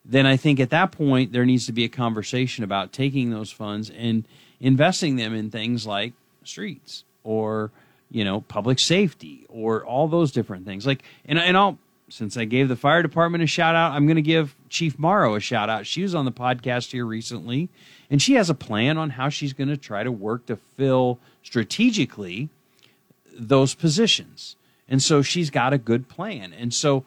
then 0.05 0.25
I 0.25 0.37
think 0.37 0.59
at 0.59 0.69
that 0.69 0.91
point 0.91 1.31
there 1.31 1.45
needs 1.45 1.65
to 1.67 1.71
be 1.71 1.83
a 1.83 1.89
conversation 1.89 2.63
about 2.63 2.91
taking 2.91 3.31
those 3.31 3.51
funds 3.51 3.89
and 3.89 4.25
investing 4.59 5.15
them 5.15 5.33
in 5.33 5.49
things 5.49 5.85
like 5.87 6.13
streets 6.43 7.03
or 7.23 7.71
you 8.11 8.23
know 8.23 8.41
public 8.41 8.79
safety 8.79 9.45
or 9.49 9.85
all 9.85 10.07
those 10.07 10.31
different 10.31 10.65
things. 10.65 10.85
Like 10.85 11.03
and 11.25 11.39
and 11.39 11.57
I'll 11.57 11.77
since 12.09 12.37
I 12.37 12.45
gave 12.45 12.67
the 12.67 12.75
fire 12.75 13.01
department 13.01 13.43
a 13.43 13.47
shout 13.47 13.75
out, 13.75 13.93
I'm 13.93 14.05
going 14.05 14.15
to 14.15 14.21
give 14.21 14.55
Chief 14.69 14.97
Morrow 14.99 15.35
a 15.35 15.39
shout 15.39 15.69
out. 15.69 15.85
She 15.85 16.01
was 16.01 16.15
on 16.15 16.25
the 16.25 16.31
podcast 16.31 16.91
here 16.91 17.05
recently, 17.05 17.69
and 18.09 18.21
she 18.21 18.33
has 18.33 18.49
a 18.49 18.55
plan 18.55 18.97
on 18.97 19.11
how 19.11 19.29
she's 19.29 19.53
going 19.53 19.69
to 19.69 19.77
try 19.77 20.03
to 20.03 20.11
work 20.11 20.45
to 20.47 20.55
fill 20.55 21.19
strategically 21.43 22.49
those 23.33 23.73
positions. 23.73 24.55
And 24.87 25.01
so 25.01 25.21
she's 25.21 25.49
got 25.49 25.73
a 25.73 25.77
good 25.77 26.09
plan. 26.09 26.53
And 26.53 26.73
so 26.73 27.05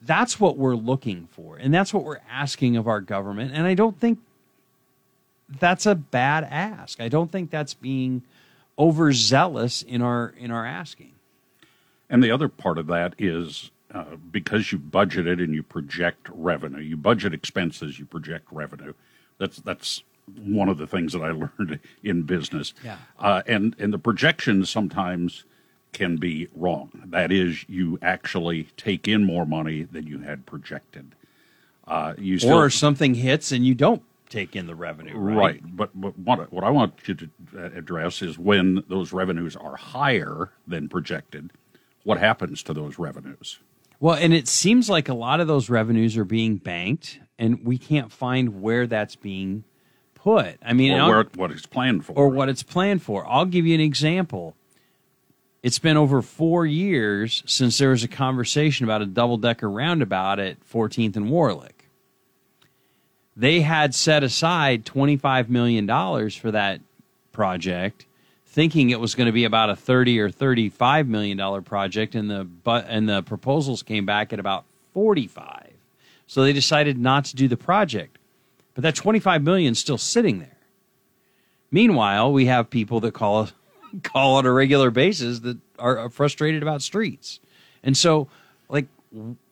that's 0.00 0.40
what 0.40 0.56
we're 0.56 0.76
looking 0.76 1.28
for. 1.30 1.56
And 1.56 1.72
that's 1.72 1.92
what 1.92 2.04
we're 2.04 2.20
asking 2.30 2.76
of 2.76 2.88
our 2.88 3.00
government. 3.00 3.52
And 3.54 3.66
I 3.66 3.74
don't 3.74 3.98
think 3.98 4.18
that's 5.48 5.86
a 5.86 5.94
bad 5.94 6.44
ask. 6.44 7.00
I 7.00 7.08
don't 7.08 7.30
think 7.30 7.50
that's 7.50 7.74
being 7.74 8.22
overzealous 8.78 9.82
in 9.82 10.02
our 10.02 10.34
in 10.38 10.50
our 10.50 10.64
asking. 10.64 11.12
And 12.10 12.22
the 12.22 12.30
other 12.30 12.48
part 12.48 12.78
of 12.78 12.86
that 12.86 13.14
is 13.18 13.70
uh, 13.94 14.16
because 14.30 14.70
you 14.72 14.78
budget 14.78 15.26
it 15.26 15.40
and 15.40 15.54
you 15.54 15.62
project 15.62 16.28
revenue, 16.32 16.80
you 16.80 16.96
budget 16.96 17.32
expenses, 17.32 17.98
you 17.98 18.04
project 18.04 18.46
revenue. 18.50 18.92
That's 19.38 19.58
that's 19.58 20.02
one 20.36 20.68
of 20.68 20.78
the 20.78 20.86
things 20.86 21.12
that 21.12 21.22
I 21.22 21.30
learned 21.58 21.80
in 22.02 22.22
business. 22.22 22.74
Yeah. 22.84 22.98
Uh, 23.18 23.42
and 23.46 23.74
and 23.78 23.92
the 23.92 23.98
projections 23.98 24.70
sometimes 24.70 25.44
can 25.92 26.16
be 26.16 26.48
wrong. 26.54 26.90
That 27.06 27.32
is, 27.32 27.64
you 27.68 27.98
actually 28.02 28.64
take 28.76 29.08
in 29.08 29.24
more 29.24 29.46
money 29.46 29.84
than 29.84 30.06
you 30.06 30.18
had 30.18 30.46
projected. 30.46 31.14
Uh, 31.86 32.14
you 32.18 32.38
still, 32.38 32.58
or 32.58 32.68
something 32.70 33.14
hits 33.14 33.52
and 33.52 33.66
you 33.66 33.74
don't 33.74 34.02
take 34.28 34.54
in 34.54 34.66
the 34.66 34.74
revenue. 34.74 35.16
Right. 35.16 35.36
right. 35.36 35.76
But, 35.76 35.98
but 35.98 36.18
what, 36.18 36.52
what 36.52 36.64
I 36.64 36.70
want 36.70 36.94
you 37.06 37.14
to 37.14 37.30
uh, 37.56 37.70
address 37.74 38.20
is 38.20 38.38
when 38.38 38.84
those 38.88 39.12
revenues 39.12 39.56
are 39.56 39.76
higher 39.76 40.50
than 40.66 40.88
projected, 40.88 41.50
what 42.04 42.18
happens 42.18 42.62
to 42.64 42.74
those 42.74 42.98
revenues? 42.98 43.58
Well, 44.00 44.14
and 44.14 44.32
it 44.32 44.46
seems 44.46 44.88
like 44.88 45.08
a 45.08 45.14
lot 45.14 45.40
of 45.40 45.48
those 45.48 45.68
revenues 45.68 46.16
are 46.16 46.24
being 46.24 46.56
banked, 46.56 47.18
and 47.38 47.64
we 47.64 47.78
can't 47.78 48.12
find 48.12 48.62
where 48.62 48.86
that's 48.86 49.16
being 49.16 49.64
put. 50.14 50.56
I 50.64 50.72
mean, 50.72 50.92
or 50.92 51.08
where, 51.08 51.24
what 51.34 51.50
it's 51.50 51.66
planned 51.66 52.04
for, 52.04 52.12
or 52.12 52.28
what 52.28 52.48
it's 52.48 52.62
planned 52.62 53.02
for. 53.02 53.26
I'll 53.26 53.44
give 53.44 53.66
you 53.66 53.74
an 53.74 53.80
example. 53.80 54.54
It's 55.62 55.80
been 55.80 55.96
over 55.96 56.22
four 56.22 56.64
years 56.64 57.42
since 57.46 57.78
there 57.78 57.90
was 57.90 58.04
a 58.04 58.08
conversation 58.08 58.84
about 58.84 59.02
a 59.02 59.06
double 59.06 59.36
decker 59.36 59.68
roundabout 59.68 60.38
at 60.38 60.60
14th 60.68 61.16
and 61.16 61.26
Warlick. 61.26 61.72
They 63.36 63.60
had 63.60 63.94
set 63.94 64.22
aside 64.22 64.84
$25 64.84 65.48
million 65.48 65.86
for 66.30 66.50
that 66.52 66.80
project, 67.32 68.06
thinking 68.48 68.88
it 68.90 68.98
was 68.98 69.14
going 69.14 69.26
to 69.26 69.32
be 69.32 69.44
about 69.44 69.68
a 69.68 69.76
30 69.76 70.18
or 70.18 70.30
35 70.30 71.06
million 71.06 71.36
dollar 71.36 71.60
project 71.60 72.14
and 72.14 72.30
the 72.30 72.44
but 72.44 72.86
and 72.88 73.08
the 73.08 73.22
proposals 73.22 73.82
came 73.82 74.06
back 74.06 74.32
at 74.32 74.40
about 74.40 74.64
45 74.94 75.68
so 76.26 76.42
they 76.42 76.52
decided 76.52 76.98
not 76.98 77.24
to 77.26 77.36
do 77.36 77.48
the 77.48 77.56
project. 77.56 78.18
But 78.74 78.82
that 78.82 78.94
25 78.94 79.42
million 79.42 79.72
is 79.72 79.78
still 79.78 79.98
sitting 79.98 80.38
there. 80.38 80.56
Meanwhile 81.70 82.32
we 82.32 82.46
have 82.46 82.70
people 82.70 83.00
that 83.00 83.12
call 83.12 83.42
us 83.42 83.52
call 84.02 84.36
on 84.36 84.46
a 84.46 84.52
regular 84.52 84.90
basis 84.90 85.40
that 85.40 85.58
are 85.78 86.08
frustrated 86.08 86.62
about 86.62 86.80
streets. 86.82 87.40
And 87.82 87.96
so 87.96 88.28
like 88.68 88.86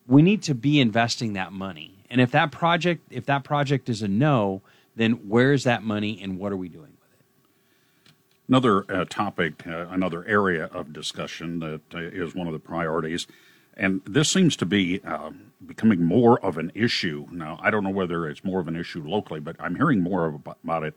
we 0.07 0.23
need 0.23 0.43
to 0.45 0.55
be 0.55 0.81
investing 0.81 1.35
that 1.35 1.53
money. 1.53 1.95
And 2.09 2.21
if 2.21 2.31
that 2.31 2.51
project 2.51 3.03
if 3.11 3.27
that 3.27 3.45
project 3.45 3.91
is 3.91 4.01
a 4.01 4.09
no 4.09 4.63
then 4.97 5.29
where 5.29 5.53
is 5.53 5.65
that 5.65 5.83
money 5.83 6.19
and 6.23 6.39
what 6.39 6.51
are 6.51 6.57
we 6.57 6.71
doing 6.71 6.96
Another 8.49 8.85
uh, 8.89 9.05
topic, 9.07 9.67
uh, 9.67 9.87
another 9.91 10.25
area 10.25 10.67
of 10.67 10.93
discussion 10.93 11.59
that 11.59 11.81
uh, 11.93 11.99
is 11.99 12.33
one 12.33 12.47
of 12.47 12.53
the 12.53 12.61
priorities, 12.61 13.27
and 13.77 14.01
this 14.07 14.31
seems 14.31 14.55
to 14.57 14.65
be 14.65 15.01
uh, 15.05 15.31
becoming 15.67 16.05
more 16.05 16.39
of 16.45 16.57
an 16.57 16.71
issue. 16.73 17.27
Now, 17.33 17.59
I 17.61 17.73
don't 17.73 17.83
know 17.83 17.91
whether 17.91 18.29
it's 18.29 18.45
more 18.45 18.61
of 18.61 18.69
an 18.69 18.77
issue 18.77 19.03
locally, 19.05 19.41
but 19.41 19.57
I'm 19.59 19.75
hearing 19.75 20.01
more 20.01 20.41
about 20.47 20.85
it 20.85 20.95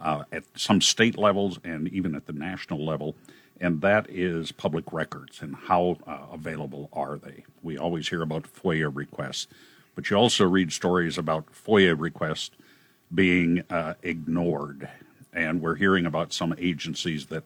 uh, 0.00 0.24
at 0.32 0.44
some 0.54 0.80
state 0.80 1.18
levels 1.18 1.58
and 1.62 1.86
even 1.88 2.14
at 2.14 2.24
the 2.24 2.32
national 2.32 2.82
level, 2.82 3.14
and 3.60 3.82
that 3.82 4.08
is 4.08 4.50
public 4.50 4.90
records 4.90 5.42
and 5.42 5.54
how 5.54 5.98
uh, 6.06 6.32
available 6.32 6.88
are 6.94 7.18
they. 7.18 7.44
We 7.62 7.76
always 7.76 8.08
hear 8.08 8.22
about 8.22 8.44
FOIA 8.44 8.90
requests, 8.90 9.48
but 9.94 10.08
you 10.08 10.16
also 10.16 10.46
read 10.46 10.72
stories 10.72 11.18
about 11.18 11.44
FOIA 11.52 11.94
requests 11.98 12.52
being 13.14 13.64
ignored 14.02 14.88
and 15.36 15.60
we're 15.60 15.74
hearing 15.76 16.06
about 16.06 16.32
some 16.32 16.54
agencies 16.58 17.26
that 17.26 17.44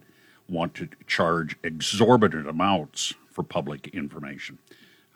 want 0.49 0.75
to 0.75 0.89
charge 1.07 1.57
exorbitant 1.63 2.49
amounts 2.49 3.15
for 3.31 3.43
public 3.43 3.89
information. 3.89 4.59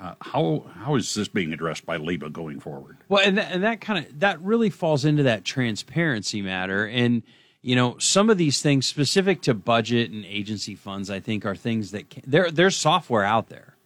Uh, 0.00 0.14
how 0.20 0.64
how 0.80 0.96
is 0.96 1.14
this 1.14 1.28
being 1.28 1.52
addressed 1.52 1.86
by 1.86 1.96
LIBA 1.96 2.32
going 2.32 2.58
forward? 2.58 2.96
Well, 3.08 3.22
and 3.24 3.38
that, 3.38 3.52
and 3.52 3.62
that 3.62 3.80
kind 3.80 4.04
of 4.04 4.20
that 4.20 4.40
really 4.42 4.68
falls 4.68 5.04
into 5.04 5.22
that 5.22 5.44
transparency 5.44 6.42
matter, 6.42 6.86
and 6.86 7.22
you 7.62 7.76
know 7.76 7.96
some 7.98 8.28
of 8.28 8.36
these 8.36 8.60
things 8.60 8.86
specific 8.86 9.40
to 9.42 9.54
budget 9.54 10.10
and 10.10 10.24
agency 10.24 10.74
funds, 10.74 11.10
I 11.10 11.20
think, 11.20 11.46
are 11.46 11.54
things 11.54 11.92
that 11.92 12.10
can, 12.10 12.24
there 12.26 12.50
there's 12.50 12.76
software 12.76 13.24
out 13.24 13.48
there. 13.48 13.76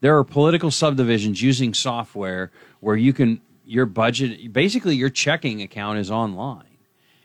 There 0.00 0.16
are 0.16 0.24
political 0.24 0.70
subdivisions 0.70 1.40
using 1.42 1.74
software 1.74 2.50
where 2.80 2.96
you 2.96 3.12
can 3.12 3.40
your 3.64 3.86
budget 3.86 4.52
basically 4.52 4.96
your 4.96 5.10
checking 5.10 5.60
account 5.60 5.98
is 5.98 6.10
online 6.10 6.71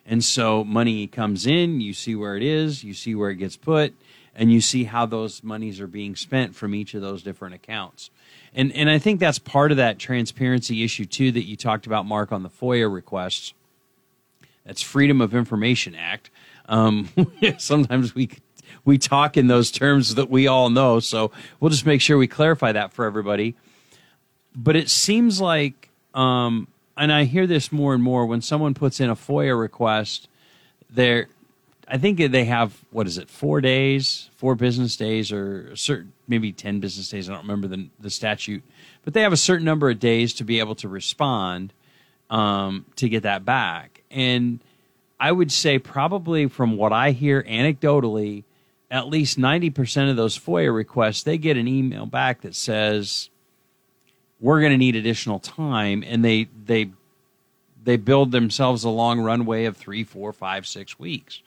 and 0.07 0.23
so 0.23 0.63
money 0.63 1.05
comes 1.05 1.45
in, 1.45 1.81
you 1.81 1.93
see 1.93 2.15
where 2.15 2.37
it 2.37 2.43
is, 2.43 2.83
you 2.83 2.93
see 2.93 3.13
where 3.13 3.29
it 3.29 3.35
gets 3.35 3.57
put, 3.57 3.93
and 4.33 4.53
you 4.53 4.61
see 4.61 4.85
how 4.85 5.05
those 5.05 5.43
monies 5.43 5.81
are 5.81 5.87
being 5.87 6.15
spent 6.15 6.55
from 6.55 6.73
each 6.73 6.93
of 6.93 7.01
those 7.01 7.21
different 7.21 7.55
accounts. 7.55 8.09
And 8.53 8.71
and 8.71 8.89
I 8.89 8.99
think 8.99 9.19
that's 9.19 9.37
part 9.37 9.71
of 9.71 9.77
that 9.77 9.99
transparency 9.99 10.83
issue 10.83 11.05
too 11.05 11.31
that 11.33 11.43
you 11.43 11.57
talked 11.57 11.85
about, 11.85 12.05
Mark, 12.05 12.31
on 12.31 12.43
the 12.43 12.49
FOIA 12.49 12.91
requests. 12.91 13.53
That's 14.65 14.81
Freedom 14.81 15.21
of 15.21 15.35
Information 15.35 15.93
Act. 15.93 16.29
Um, 16.67 17.09
sometimes 17.57 18.15
we 18.15 18.29
we 18.85 18.97
talk 18.97 19.35
in 19.35 19.47
those 19.47 19.71
terms 19.71 20.15
that 20.15 20.29
we 20.29 20.47
all 20.47 20.69
know, 20.69 21.01
so 21.01 21.31
we'll 21.59 21.69
just 21.69 21.85
make 21.85 21.99
sure 21.99 22.17
we 22.17 22.27
clarify 22.27 22.71
that 22.71 22.93
for 22.93 23.05
everybody. 23.05 23.55
But 24.55 24.77
it 24.77 24.89
seems 24.89 25.41
like 25.41 25.89
um, 26.13 26.67
and 26.97 27.11
I 27.11 27.25
hear 27.25 27.47
this 27.47 27.71
more 27.71 27.93
and 27.93 28.03
more 28.03 28.25
when 28.25 28.41
someone 28.41 28.73
puts 28.73 28.99
in 28.99 29.09
a 29.09 29.15
FOIA 29.15 29.59
request, 29.59 30.27
they're 30.89 31.27
I 31.89 31.97
think 31.97 32.17
they 32.17 32.43
have 32.45 32.83
what 32.91 33.07
is 33.07 33.17
it, 33.17 33.29
four 33.29 33.61
days, 33.61 34.29
four 34.35 34.55
business 34.55 34.97
days, 34.97 35.31
or 35.31 35.73
certain 35.75 36.11
maybe 36.27 36.51
ten 36.51 36.81
business 36.81 37.09
days. 37.09 37.29
I 37.29 37.33
don't 37.33 37.43
remember 37.43 37.67
the 37.67 37.89
the 37.99 38.09
statute, 38.09 38.63
but 39.03 39.13
they 39.13 39.21
have 39.21 39.31
a 39.31 39.37
certain 39.37 39.65
number 39.65 39.89
of 39.89 39.99
days 39.99 40.33
to 40.35 40.43
be 40.43 40.59
able 40.59 40.75
to 40.75 40.89
respond 40.89 41.71
um, 42.29 42.85
to 42.97 43.07
get 43.07 43.23
that 43.23 43.45
back. 43.45 44.03
And 44.11 44.59
I 45.17 45.31
would 45.31 45.51
say 45.51 45.79
probably 45.79 46.47
from 46.47 46.75
what 46.75 46.91
I 46.91 47.11
hear 47.11 47.41
anecdotally, 47.43 48.43
at 48.91 49.07
least 49.07 49.37
ninety 49.37 49.69
percent 49.69 50.09
of 50.09 50.17
those 50.17 50.37
FOIA 50.37 50.75
requests, 50.75 51.23
they 51.23 51.37
get 51.37 51.55
an 51.55 51.69
email 51.69 52.05
back 52.05 52.41
that 52.41 52.55
says 52.55 53.29
we're 54.39 54.59
going 54.59 54.71
to 54.71 54.77
need 54.77 54.95
additional 54.95 55.39
time, 55.39 56.03
and 56.05 56.23
they 56.23 56.47
they 56.65 56.91
they 57.83 57.97
build 57.97 58.31
themselves 58.31 58.83
a 58.83 58.89
long 58.89 59.19
runway 59.21 59.65
of 59.65 59.77
three, 59.77 60.03
four, 60.03 60.33
five, 60.33 60.67
six 60.67 60.99
weeks. 60.99 61.41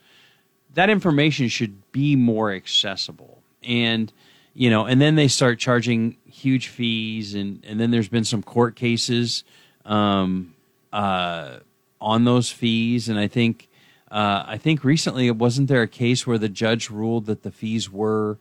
That 0.75 0.91
information 0.91 1.49
should 1.49 1.93
be 1.93 2.17
more 2.17 2.53
accessible, 2.53 3.43
and 3.63 4.13
you 4.55 4.71
know, 4.71 4.87
and 4.87 5.01
then 5.01 5.15
they 5.15 5.29
start 5.29 5.59
charging 5.59 6.17
huge 6.25 6.69
fees, 6.69 7.35
and 7.35 7.65
and 7.65 7.79
then 7.79 7.91
there's 7.91 8.09
been 8.09 8.25
some 8.25 8.43
court 8.43 8.77
cases 8.77 9.45
um, 9.85 10.55
uh, 10.93 11.59
on 12.01 12.25
those 12.25 12.51
fees, 12.51 13.09
and 13.09 13.19
I 13.19 13.29
think. 13.29 13.67
Uh, 14.13 14.43
I 14.45 14.59
think 14.59 14.83
recently, 14.83 15.29
it 15.29 15.37
wasn't 15.37 15.69
there 15.69 15.83
a 15.83 15.87
case 15.87 16.27
where 16.27 16.37
the 16.37 16.49
judge 16.49 16.91
ruled 16.91 17.27
that 17.27 17.45
the 17.45 17.53
fees 17.53 17.93
were 17.93 18.39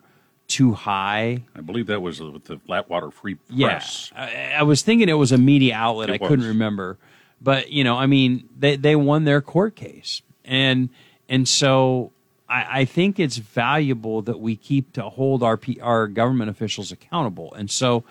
too 0.50 0.74
high. 0.74 1.44
I 1.56 1.62
believe 1.62 1.88
that 1.88 2.01
was 2.01 2.22
with 2.22 2.44
the 2.44 2.58
Flatwater 2.58 3.13
Free 3.13 3.36
Press. 3.36 4.12
Yeah, 4.13 4.53
I, 4.56 4.60
I 4.60 4.63
was 4.63 4.82
thinking 4.82 5.08
it 5.08 5.13
was 5.13 5.32
a 5.32 5.38
media 5.38 5.75
outlet. 5.75 6.10
It 6.10 6.13
I 6.13 6.18
was. 6.18 6.27
couldn't 6.27 6.48
remember, 6.48 6.98
but 7.41 7.72
you 7.72 7.86
know, 7.86 7.96
I 7.96 8.08
mean, 8.08 8.50
they 8.58 8.75
they 8.75 8.96
won 8.96 9.24
their 9.24 9.39
court 9.39 9.75
case, 9.75 10.22
and 10.44 10.89
and 11.29 11.48
so 11.48 12.12
I, 12.50 12.82
I 12.82 12.86
think 12.86 13.20
it's 13.20 13.38
valuable 13.38 14.22
that 14.24 14.39
we 14.39 14.58
keep 14.58 14.91
to 14.94 15.03
hold 15.03 15.44
our 15.44 15.58
our 15.82 16.08
government 16.08 16.50
officials 16.50 16.91
accountable, 16.91 17.53
and 17.53 17.72
so 17.72 18.03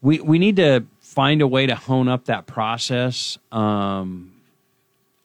we 0.00 0.20
we 0.20 0.38
need 0.38 0.56
to 0.56 0.86
find 1.00 1.42
a 1.42 1.46
way 1.46 1.66
to 1.66 1.74
hone 1.74 2.08
up 2.08 2.24
that 2.26 2.46
process. 2.46 3.36
Um, 3.52 4.30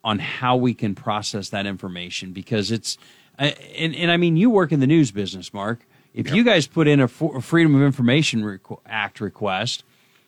on 0.01 0.17
how 0.17 0.55
we 0.55 0.73
can 0.73 0.95
process 0.95 1.49
that 1.49 1.65
information 1.65 2.31
because 2.31 2.71
it's 2.71 2.97
and, 3.39 3.95
and 3.95 4.11
I 4.11 4.17
mean, 4.17 4.37
you 4.37 4.49
work 4.49 4.71
in 4.71 4.79
the 4.79 4.87
news 4.87 5.11
business, 5.11 5.53
Mark. 5.53 5.79
If 6.13 6.27
yep. 6.27 6.35
you 6.35 6.43
guys 6.43 6.67
put 6.67 6.87
in 6.87 6.99
a, 6.99 7.07
Freedom 7.07 7.75
of 7.75 7.81
Information 7.81 8.41
Requ- 8.41 8.79
Act 8.85 9.21
request 9.21 9.83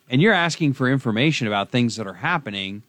and 0.08 0.22
you're 0.22 0.32
asking 0.32 0.72
for 0.74 0.88
information 0.88 1.46
about 1.46 1.70
things 1.70 1.96
that 1.96 2.06
are 2.06 2.14
happening, 2.14 2.82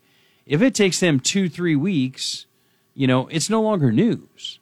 if 0.45 0.61
it 0.61 0.75
takes 0.75 0.99
them 0.99 1.19
two, 1.19 1.49
three 1.49 1.75
weeks, 1.75 2.45
you 2.93 3.07
know, 3.07 3.27
it's 3.27 3.49
no 3.49 3.61
longer 3.61 3.91
news. 3.91 4.59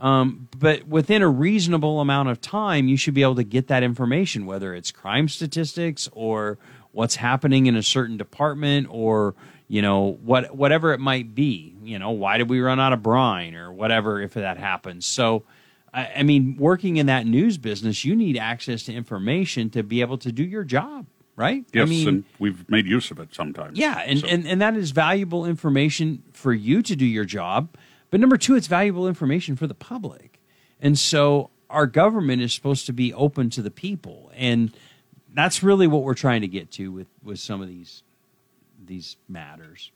Um, 0.00 0.48
but 0.58 0.86
within 0.88 1.22
a 1.22 1.28
reasonable 1.28 2.00
amount 2.00 2.28
of 2.28 2.40
time, 2.40 2.88
you 2.88 2.96
should 2.96 3.14
be 3.14 3.22
able 3.22 3.36
to 3.36 3.44
get 3.44 3.68
that 3.68 3.82
information, 3.82 4.46
whether 4.46 4.74
it's 4.74 4.90
crime 4.90 5.28
statistics 5.28 6.08
or 6.12 6.58
what's 6.90 7.16
happening 7.16 7.66
in 7.66 7.76
a 7.76 7.82
certain 7.82 8.16
department 8.16 8.88
or 8.90 9.34
you 9.72 9.80
know 9.80 10.18
what 10.22 10.54
whatever 10.54 10.92
it 10.92 11.00
might 11.00 11.34
be 11.34 11.74
you 11.82 11.98
know 11.98 12.10
why 12.10 12.36
did 12.36 12.50
we 12.50 12.60
run 12.60 12.78
out 12.78 12.92
of 12.92 13.02
brine 13.02 13.54
or 13.54 13.72
whatever 13.72 14.20
if 14.20 14.34
that 14.34 14.58
happens? 14.58 15.06
So 15.06 15.44
I, 15.94 16.10
I, 16.16 16.22
mean 16.24 16.58
working 16.58 16.98
in 16.98 17.06
that 17.06 17.24
news 17.26 17.56
business 17.56 18.04
you 18.04 18.14
need 18.14 18.36
access 18.36 18.82
to 18.82 18.92
information 18.92 19.70
to 19.70 19.82
be 19.82 20.02
able 20.02 20.18
to 20.18 20.30
do 20.30 20.44
your 20.44 20.62
job 20.62 21.06
right? 21.36 21.64
Yes 21.72 21.86
I 21.86 21.90
mean, 21.90 22.08
and 22.08 22.24
we've 22.38 22.68
made 22.68 22.86
use 22.86 23.10
of 23.10 23.18
it 23.18 23.34
sometimes 23.34 23.78
yeah 23.78 24.00
and, 24.00 24.20
so. 24.20 24.26
and 24.26 24.46
and 24.46 24.60
that 24.60 24.76
is 24.76 24.90
valuable 24.90 25.46
information 25.46 26.22
for 26.34 26.52
you 26.52 26.82
to 26.82 26.94
do 26.94 27.06
your 27.06 27.24
job 27.24 27.74
but 28.10 28.20
number 28.20 28.36
two 28.36 28.54
it's 28.54 28.66
valuable 28.66 29.08
information 29.08 29.56
for 29.56 29.66
the 29.66 29.74
public. 29.74 30.38
And 30.82 30.98
so 30.98 31.48
our 31.70 31.86
government 31.86 32.42
is 32.42 32.52
supposed 32.52 32.84
to 32.86 32.92
be 32.92 33.14
open 33.14 33.48
to 33.48 33.62
the 33.62 33.70
people 33.70 34.30
and 34.36 34.76
that's 35.32 35.62
really 35.62 35.86
what 35.86 36.02
we're 36.02 36.12
trying 36.12 36.42
to 36.42 36.48
get 36.48 36.70
to 36.72 36.92
with 36.92 37.08
with 37.22 37.38
some 37.38 37.62
of 37.62 37.68
these 37.68 38.02
these 38.92 39.16
matters. 39.26 39.90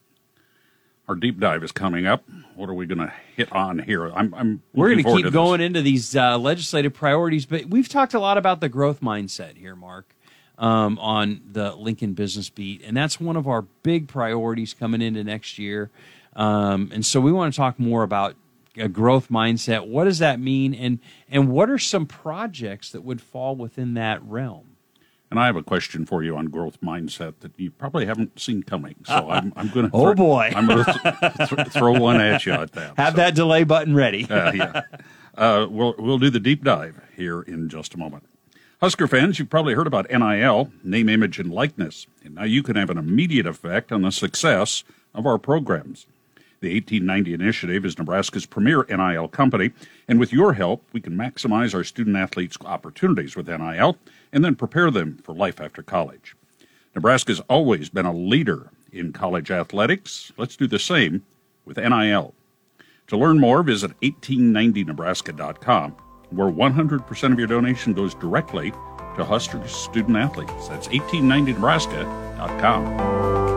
Our 1.07 1.15
deep 1.15 1.39
dive 1.39 1.63
is 1.63 1.71
coming 1.71 2.07
up. 2.07 2.23
What 2.55 2.67
are 2.67 2.73
we 2.73 2.85
going 2.87 2.97
to 2.97 3.13
hit 3.35 3.51
on 3.51 3.77
here? 3.79 4.07
I'm, 4.07 4.33
I'm 4.33 4.63
We're 4.73 4.89
going 4.93 5.03
to 5.03 5.23
keep 5.23 5.31
going 5.31 5.61
into 5.61 5.81
these 5.83 6.15
uh, 6.15 6.37
legislative 6.37 6.93
priorities, 6.93 7.45
but 7.45 7.65
we've 7.67 7.87
talked 7.87 8.13
a 8.13 8.19
lot 8.19 8.37
about 8.37 8.59
the 8.59 8.69
growth 8.69 8.99
mindset 9.01 9.55
here, 9.55 9.75
Mark. 9.75 10.15
um, 10.57 10.97
on 10.99 11.41
the 11.51 11.75
Lincoln 11.75 12.13
Business 12.13 12.49
Beat, 12.49 12.81
and 12.83 12.95
that's 12.97 13.19
one 13.19 13.35
of 13.35 13.47
our 13.47 13.61
big 13.83 14.07
priorities 14.07 14.73
coming 14.73 15.01
into 15.01 15.23
next 15.23 15.59
year. 15.59 15.91
Um, 16.35 16.89
and 16.93 17.05
so 17.05 17.21
we 17.21 17.31
want 17.31 17.53
to 17.53 17.57
talk 17.57 17.79
more 17.79 18.03
about 18.03 18.35
a 18.75 18.87
growth 18.87 19.29
mindset. 19.29 19.87
What 19.87 20.05
does 20.05 20.19
that 20.19 20.39
mean, 20.39 20.73
and 20.73 20.99
and 21.29 21.49
what 21.49 21.69
are 21.69 21.77
some 21.79 22.05
projects 22.05 22.91
that 22.91 23.01
would 23.03 23.21
fall 23.21 23.55
within 23.55 23.93
that 23.95 24.23
realm? 24.23 24.76
And 25.29 25.39
I 25.39 25.45
have 25.45 25.57
a 25.57 25.63
question 25.63 26.05
for 26.05 26.23
you 26.23 26.37
on 26.37 26.45
growth 26.45 26.79
mindset 26.81 27.39
that 27.39 27.51
you 27.57 27.69
probably 27.69 28.05
haven't 28.05 28.39
seen 28.39 28.63
coming. 28.63 28.95
So 29.05 29.13
I'm, 29.29 29.51
I'm 29.55 29.69
going 29.69 29.89
to. 29.89 29.95
oh 29.95 30.13
boy! 30.13 30.51
I'm 30.55 30.67
going 30.67 30.85
to 30.85 30.93
th- 31.37 31.49
th- 31.49 31.67
throw 31.69 31.99
one 31.99 32.21
at 32.21 32.45
you 32.45 32.53
at 32.53 32.71
that. 32.73 32.97
Have 32.97 33.13
so, 33.13 33.17
that 33.17 33.35
delay 33.35 33.63
button 33.63 33.93
ready. 33.93 34.25
uh, 34.29 34.51
yeah. 34.53 34.81
Uh, 35.35 35.67
we'll 35.69 35.95
we'll 35.97 36.17
do 36.17 36.29
the 36.29 36.39
deep 36.39 36.63
dive 36.63 37.01
here 37.15 37.41
in 37.41 37.69
just 37.69 37.93
a 37.93 37.97
moment. 37.97 38.23
Husker 38.79 39.07
fans, 39.07 39.39
you've 39.39 39.49
probably 39.49 39.73
heard 39.73 39.87
about 39.87 40.09
NIL, 40.11 40.71
name, 40.83 41.09
image, 41.09 41.39
and 41.39 41.51
likeness, 41.51 42.05
and 42.23 42.35
now 42.35 42.43
you 42.43 42.61
can 42.61 42.75
have 42.75 42.91
an 42.91 42.97
immediate 42.97 43.47
effect 43.47 43.91
on 43.91 44.03
the 44.03 44.11
success 44.11 44.83
of 45.15 45.25
our 45.25 45.39
programs. 45.39 46.05
The 46.59 46.73
1890 46.73 47.33
Initiative 47.33 47.85
is 47.85 47.99
Nebraska's 47.99 48.47
premier 48.47 48.83
NIL 48.89 49.27
company, 49.27 49.71
and 50.07 50.19
with 50.19 50.33
your 50.33 50.53
help, 50.53 50.83
we 50.91 50.99
can 50.99 51.15
maximize 51.15 51.75
our 51.75 51.83
student 51.83 52.17
athletes' 52.17 52.57
opportunities 52.65 53.35
with 53.35 53.47
NIL 53.47 53.95
and 54.33 54.43
then 54.43 54.55
prepare 54.55 54.89
them 54.89 55.19
for 55.23 55.35
life 55.35 55.61
after 55.61 55.83
college. 55.83 56.35
Nebraska's 56.95 57.41
always 57.41 57.89
been 57.89 58.07
a 58.07 58.13
leader 58.13 58.71
in 58.91 59.13
college 59.13 59.51
athletics. 59.51 60.31
Let's 60.37 60.55
do 60.55 60.65
the 60.65 60.79
same 60.79 61.23
with 61.63 61.77
NIL. 61.77 62.33
To 63.07 63.17
learn 63.17 63.39
more, 63.39 63.61
visit 63.61 63.91
1890nebraska.com, 64.01 65.91
where 66.31 66.51
100% 66.51 67.31
of 67.31 67.39
your 67.39 67.47
donation 67.47 67.93
goes 67.93 68.15
directly 68.15 68.71
to 69.15 69.23
Husker 69.23 69.65
student 69.67 70.17
athletes. 70.17 70.67
That's 70.67 70.87
1890nebraska.com. 70.87 73.56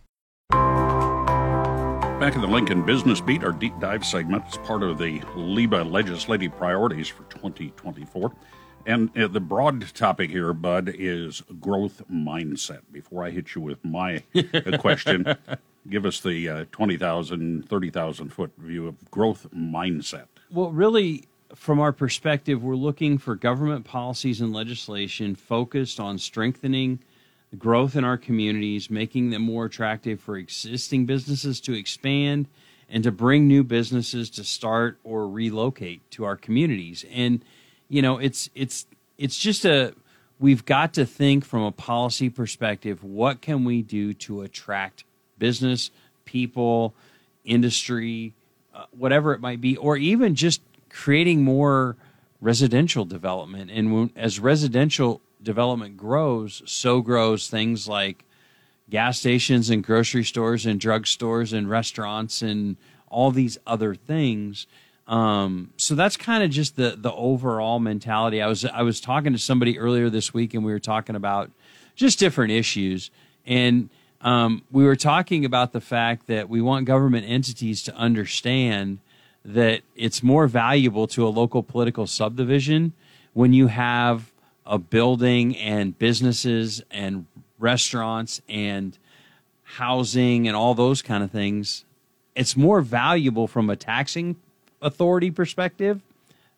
Back 2.21 2.35
in 2.35 2.41
the 2.41 2.47
Lincoln 2.47 2.85
Business 2.85 3.19
Beat, 3.19 3.43
our 3.43 3.51
deep 3.51 3.73
dive 3.79 4.05
segment 4.05 4.47
is 4.47 4.55
part 4.57 4.83
of 4.83 4.99
the 4.99 5.21
LIBA 5.35 5.89
legislative 5.89 6.55
priorities 6.55 7.07
for 7.07 7.23
2024. 7.23 8.31
And 8.85 9.17
uh, 9.17 9.27
the 9.27 9.39
broad 9.39 9.91
topic 9.95 10.29
here, 10.29 10.53
Bud, 10.53 10.93
is 10.95 11.41
growth 11.59 12.03
mindset. 12.13 12.81
Before 12.91 13.25
I 13.25 13.31
hit 13.31 13.55
you 13.55 13.61
with 13.61 13.83
my 13.83 14.21
uh, 14.35 14.77
question, 14.77 15.35
give 15.89 16.05
us 16.05 16.19
the 16.19 16.47
uh, 16.47 16.65
20,000, 16.71 17.67
30,000 17.67 18.29
foot 18.29 18.51
view 18.55 18.87
of 18.87 19.09
growth 19.09 19.47
mindset. 19.51 20.27
Well, 20.51 20.69
really, 20.69 21.27
from 21.55 21.79
our 21.79 21.91
perspective, 21.91 22.63
we're 22.63 22.75
looking 22.75 23.17
for 23.17 23.33
government 23.33 23.83
policies 23.83 24.41
and 24.41 24.53
legislation 24.53 25.33
focused 25.33 25.99
on 25.99 26.19
strengthening 26.19 26.99
growth 27.57 27.95
in 27.95 28.03
our 28.03 28.17
communities, 28.17 28.89
making 28.89 29.29
them 29.29 29.41
more 29.41 29.65
attractive 29.65 30.19
for 30.19 30.37
existing 30.37 31.05
businesses 31.05 31.59
to 31.61 31.73
expand 31.73 32.47
and 32.89 33.03
to 33.03 33.11
bring 33.11 33.47
new 33.47 33.63
businesses 33.63 34.29
to 34.29 34.43
start 34.43 34.99
or 35.03 35.27
relocate 35.27 36.09
to 36.11 36.23
our 36.23 36.35
communities. 36.35 37.05
And 37.11 37.43
you 37.89 38.01
know, 38.01 38.17
it's 38.17 38.49
it's 38.55 38.85
it's 39.17 39.37
just 39.37 39.65
a 39.65 39.93
we've 40.39 40.65
got 40.65 40.93
to 40.93 41.05
think 41.05 41.45
from 41.45 41.61
a 41.61 41.71
policy 41.71 42.29
perspective, 42.29 43.03
what 43.03 43.41
can 43.41 43.63
we 43.63 43.81
do 43.81 44.13
to 44.13 44.41
attract 44.41 45.03
business, 45.37 45.91
people, 46.25 46.93
industry, 47.43 48.33
uh, 48.73 48.85
whatever 48.91 49.33
it 49.33 49.41
might 49.41 49.59
be, 49.59 49.75
or 49.77 49.97
even 49.97 50.35
just 50.35 50.61
creating 50.89 51.43
more 51.43 51.95
residential 52.39 53.05
development. 53.05 53.69
And 53.71 54.11
as 54.15 54.39
residential 54.39 55.21
development 55.41 55.97
grows, 55.97 56.61
so 56.65 57.01
grows 57.01 57.49
things 57.49 57.87
like 57.87 58.25
gas 58.89 59.19
stations 59.19 59.69
and 59.69 59.83
grocery 59.83 60.23
stores 60.23 60.65
and 60.65 60.79
drug 60.79 61.07
stores 61.07 61.53
and 61.53 61.69
restaurants 61.69 62.41
and 62.41 62.77
all 63.09 63.31
these 63.31 63.57
other 63.65 63.95
things. 63.95 64.67
Um, 65.07 65.73
so 65.77 65.95
that's 65.95 66.15
kind 66.15 66.43
of 66.43 66.51
just 66.51 66.75
the 66.75 66.95
the 66.97 67.11
overall 67.11 67.79
mentality. 67.79 68.41
I 68.41 68.47
was 68.47 68.63
I 68.65 68.83
was 68.83 69.01
talking 69.01 69.33
to 69.33 69.39
somebody 69.39 69.79
earlier 69.79 70.09
this 70.09 70.33
week, 70.33 70.53
and 70.53 70.63
we 70.63 70.71
were 70.71 70.79
talking 70.79 71.15
about 71.15 71.51
just 71.95 72.19
different 72.19 72.51
issues, 72.51 73.11
and 73.45 73.89
um, 74.21 74.63
we 74.71 74.83
were 74.83 74.95
talking 74.95 75.45
about 75.45 75.73
the 75.73 75.81
fact 75.81 76.27
that 76.27 76.47
we 76.47 76.61
want 76.61 76.85
government 76.85 77.25
entities 77.27 77.83
to 77.83 77.95
understand 77.95 78.99
that 79.43 79.81
it's 79.95 80.21
more 80.21 80.47
valuable 80.47 81.07
to 81.07 81.25
a 81.25 81.29
local 81.29 81.63
political 81.63 82.05
subdivision 82.05 82.93
when 83.33 83.53
you 83.53 83.67
have 83.67 84.31
a 84.65 84.77
building 84.77 85.55
and 85.57 85.97
businesses 85.97 86.81
and 86.91 87.25
restaurants 87.59 88.41
and 88.47 88.97
housing 89.63 90.47
and 90.47 90.55
all 90.55 90.73
those 90.73 91.01
kind 91.01 91.23
of 91.23 91.31
things. 91.31 91.85
It's 92.35 92.55
more 92.55 92.81
valuable 92.81 93.47
from 93.47 93.69
a 93.69 93.75
taxing 93.75 94.35
authority 94.81 95.31
perspective 95.31 96.01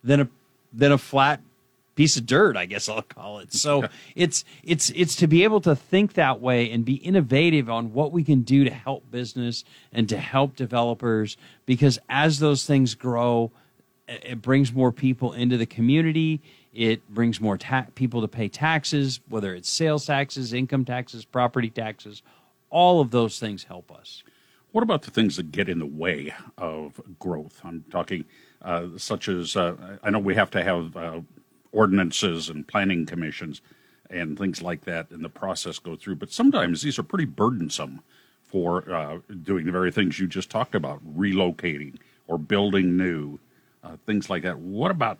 than 0.04 0.22
a 0.22 0.30
than 0.72 0.92
a 0.92 0.98
flat 0.98 1.39
piece 1.96 2.18
of 2.18 2.26
dirt, 2.26 2.58
I 2.58 2.66
guess 2.66 2.89
I'll 2.89 3.02
call 3.02 3.39
it. 3.39 3.54
So 3.54 3.88
it's 4.16 4.44
it's 4.63 4.92
it's 4.96 5.16
to 5.18 5.28
be 5.28 5.44
able 5.44 5.62
to 5.62 5.76
think 5.76 6.13
that 6.13 6.42
way 6.42 6.72
and 6.72 6.84
be 6.84 6.96
innovative 6.96 7.70
on 7.70 7.94
what 7.94 8.12
we 8.12 8.24
can 8.24 8.42
do 8.42 8.63
to 8.63 8.72
help 8.72 9.10
business 9.12 9.63
and 9.92 10.10
to 10.10 10.18
help 10.18 10.56
developers 10.56 11.38
because 11.66 12.00
as 12.10 12.39
those 12.39 12.66
things 12.66 12.96
grow, 12.96 13.52
it 14.08 14.42
brings 14.42 14.74
more 14.74 14.92
people 14.92 15.34
into 15.34 15.58
the 15.58 15.66
community. 15.66 16.42
It 16.74 17.08
brings 17.10 17.40
more 17.40 17.58
ta- 17.58 17.88
people 17.94 18.22
to 18.22 18.28
pay 18.28 18.50
taxes, 18.50 19.20
whether 19.30 19.54
it's 19.54 19.70
sales 19.70 20.06
taxes, 20.06 20.54
income 20.54 20.86
taxes, 20.86 21.24
property 21.24 21.70
taxes. 21.70 22.24
All 22.70 23.00
of 23.00 23.12
those 23.12 23.40
things 23.40 23.66
help 23.66 23.92
us. 23.92 24.24
What 24.72 24.82
about 24.82 25.04
the 25.04 25.12
things 25.12 25.36
that 25.36 25.52
get 25.52 25.70
in 25.70 25.78
the 25.78 25.86
way 25.86 26.34
of 26.58 27.00
growth? 27.20 27.62
I'm 27.64 27.86
talking 27.92 28.26
uh, 28.64 28.88
such 28.98 29.30
as 29.30 29.56
uh, 29.56 29.76
I 30.02 30.10
know 30.10 30.18
we 30.18 30.34
have 30.34 30.50
to 30.52 30.64
have 30.64 30.98
uh, 30.98 31.22
ordinances 31.72 32.50
and 32.50 32.68
planning 32.68 33.06
commissions 33.06 33.62
and 34.10 34.38
things 34.38 34.64
like 34.64 34.86
that 34.86 35.12
in 35.12 35.22
the 35.22 35.30
process 35.30 35.78
go 35.78 35.96
through, 35.96 36.16
but 36.16 36.32
sometimes 36.32 36.82
these 36.82 36.98
are 36.98 37.04
pretty 37.04 37.26
burdensome 37.26 38.02
for 38.44 38.92
uh, 38.92 39.20
doing 39.44 39.66
the 39.66 39.72
very 39.72 39.92
things 39.92 40.20
you 40.20 40.28
just 40.28 40.50
talked 40.50 40.76
about, 40.76 41.02
relocating 41.18 41.96
or 42.28 42.38
building 42.38 42.98
new, 42.98 43.40
uh, 43.84 43.98
things 44.06 44.30
like 44.30 44.44
that. 44.44 44.58
What 44.58 44.92
about 44.92 45.20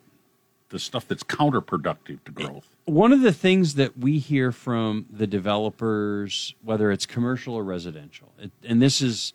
the 0.74 0.80
stuff 0.80 1.08
that's 1.08 1.24
counterproductive 1.24 2.24
to 2.26 2.32
growth? 2.32 2.76
One 2.86 3.14
of 3.14 3.22
the 3.22 3.32
things 3.32 3.76
that 3.76 3.98
we 3.98 4.18
hear 4.18 4.52
from 4.52 5.06
the 5.10 5.28
developers, 5.28 6.56
whether 6.64 6.92
it's 6.92 7.06
commercial 7.06 7.54
or 7.54 7.64
residential, 7.64 8.34
it, 8.40 8.52
and 8.64 8.82
this 8.82 9.00
is 9.00 9.34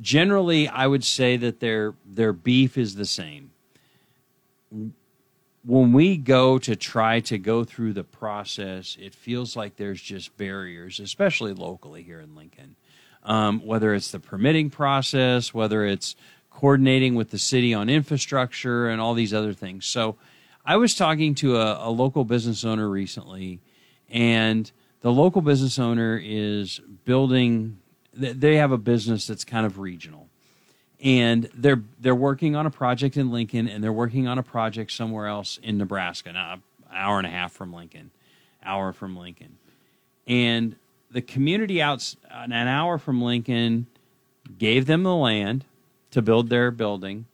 generally, 0.00 0.68
I 0.68 0.86
would 0.86 1.02
say 1.02 1.38
that 1.38 1.60
their 1.60 1.94
their 2.04 2.34
beef 2.34 2.76
is 2.76 2.96
the 2.96 3.06
same. 3.06 3.50
When 5.64 5.92
we 5.94 6.18
go 6.18 6.58
to 6.58 6.76
try 6.76 7.20
to 7.20 7.38
go 7.38 7.64
through 7.64 7.94
the 7.94 8.04
process, 8.04 8.98
it 9.00 9.14
feels 9.14 9.56
like 9.56 9.76
there's 9.76 10.02
just 10.02 10.36
barriers, 10.36 11.00
especially 11.00 11.54
locally 11.54 12.02
here 12.02 12.20
in 12.20 12.36
Lincoln. 12.36 12.76
Um, 13.22 13.60
whether 13.60 13.94
it's 13.94 14.10
the 14.10 14.20
permitting 14.20 14.68
process, 14.68 15.54
whether 15.54 15.86
it's 15.86 16.14
coordinating 16.50 17.14
with 17.14 17.30
the 17.30 17.38
city 17.38 17.72
on 17.72 17.88
infrastructure 17.88 18.86
and 18.88 19.00
all 19.00 19.14
these 19.14 19.32
other 19.32 19.54
things. 19.54 19.86
So, 19.86 20.16
I 20.64 20.76
was 20.76 20.94
talking 20.94 21.34
to 21.36 21.56
a, 21.56 21.88
a 21.88 21.90
local 21.90 22.24
business 22.24 22.64
owner 22.64 22.88
recently, 22.88 23.60
and 24.08 24.70
the 25.00 25.12
local 25.12 25.42
business 25.42 25.78
owner 25.78 26.18
is 26.22 26.80
building. 27.04 27.78
They 28.14 28.56
have 28.56 28.72
a 28.72 28.78
business 28.78 29.26
that's 29.26 29.44
kind 29.44 29.66
of 29.66 29.78
regional, 29.78 30.28
and 31.00 31.50
they're 31.54 31.82
they're 32.00 32.14
working 32.14 32.56
on 32.56 32.64
a 32.64 32.70
project 32.70 33.18
in 33.18 33.30
Lincoln, 33.30 33.68
and 33.68 33.84
they're 33.84 33.92
working 33.92 34.26
on 34.26 34.38
a 34.38 34.42
project 34.42 34.92
somewhere 34.92 35.26
else 35.26 35.58
in 35.62 35.76
Nebraska, 35.76 36.32
now 36.32 36.54
an 36.54 36.62
hour 36.92 37.18
and 37.18 37.26
a 37.26 37.30
half 37.30 37.52
from 37.52 37.74
Lincoln, 37.74 38.10
hour 38.64 38.94
from 38.94 39.18
Lincoln, 39.18 39.58
and 40.26 40.76
the 41.10 41.20
community 41.20 41.82
out 41.82 42.14
an 42.30 42.52
hour 42.52 42.96
from 42.96 43.20
Lincoln 43.20 43.86
gave 44.58 44.86
them 44.86 45.02
the 45.02 45.14
land 45.14 45.66
to 46.10 46.22
build 46.22 46.48
their 46.48 46.70
building. 46.70 47.26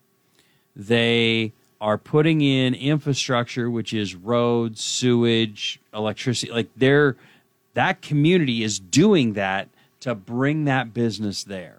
They 0.74 1.52
are 1.80 1.96
putting 1.96 2.40
in 2.42 2.74
infrastructure, 2.74 3.70
which 3.70 3.94
is 3.94 4.14
roads, 4.14 4.82
sewage, 4.82 5.80
electricity. 5.94 6.52
Like 6.52 6.68
they're 6.76 7.16
that 7.74 8.02
community 8.02 8.62
is 8.62 8.78
doing 8.78 9.34
that 9.34 9.68
to 10.00 10.14
bring 10.14 10.64
that 10.64 10.92
business 10.92 11.44
there. 11.44 11.78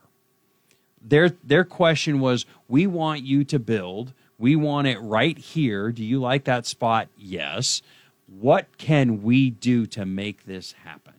Their 1.02 1.30
their 1.44 1.64
question 1.64 2.20
was, 2.20 2.46
we 2.68 2.88
want 2.88 3.24
you 3.24 3.44
to 3.46 3.60
build. 3.60 4.14
We 4.38 4.56
want 4.56 4.88
it 4.88 5.00
right 5.00 5.38
here. 5.38 5.92
Do 5.92 6.04
you 6.04 6.20
like 6.20 6.46
that 6.46 6.66
spot? 6.66 7.08
Yes. 7.18 7.82
What 8.28 8.78
can 8.78 9.22
we 9.22 9.50
do 9.50 9.86
to 9.88 10.06
make 10.06 10.46
this 10.46 10.72
happen? 10.84 11.14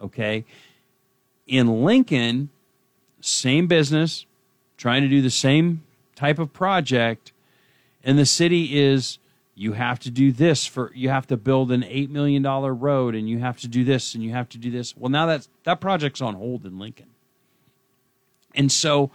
Okay. 0.00 0.44
In 1.46 1.84
Lincoln, 1.84 2.50
same 3.20 3.66
business, 3.66 4.24
trying 4.76 5.02
to 5.02 5.08
do 5.08 5.20
the 5.20 5.30
same 5.30 5.82
type 6.14 6.38
of 6.38 6.52
project, 6.52 7.32
and 8.02 8.18
the 8.18 8.26
city 8.26 8.78
is 8.78 9.18
you 9.54 9.72
have 9.72 9.98
to 10.00 10.10
do 10.10 10.32
this 10.32 10.64
for 10.64 10.90
you 10.94 11.08
have 11.10 11.26
to 11.26 11.36
build 11.36 11.70
an 11.70 11.84
eight 11.84 12.10
million 12.10 12.42
dollar 12.42 12.74
road 12.74 13.14
and 13.14 13.28
you 13.28 13.38
have 13.38 13.58
to 13.60 13.68
do 13.68 13.84
this 13.84 14.14
and 14.14 14.24
you 14.24 14.30
have 14.30 14.48
to 14.48 14.58
do 14.58 14.70
this. 14.70 14.96
Well, 14.96 15.10
now 15.10 15.26
that's 15.26 15.48
that 15.64 15.80
project's 15.80 16.20
on 16.20 16.34
hold 16.34 16.64
in 16.64 16.78
Lincoln. 16.78 17.10
And 18.54 18.72
so 18.72 19.10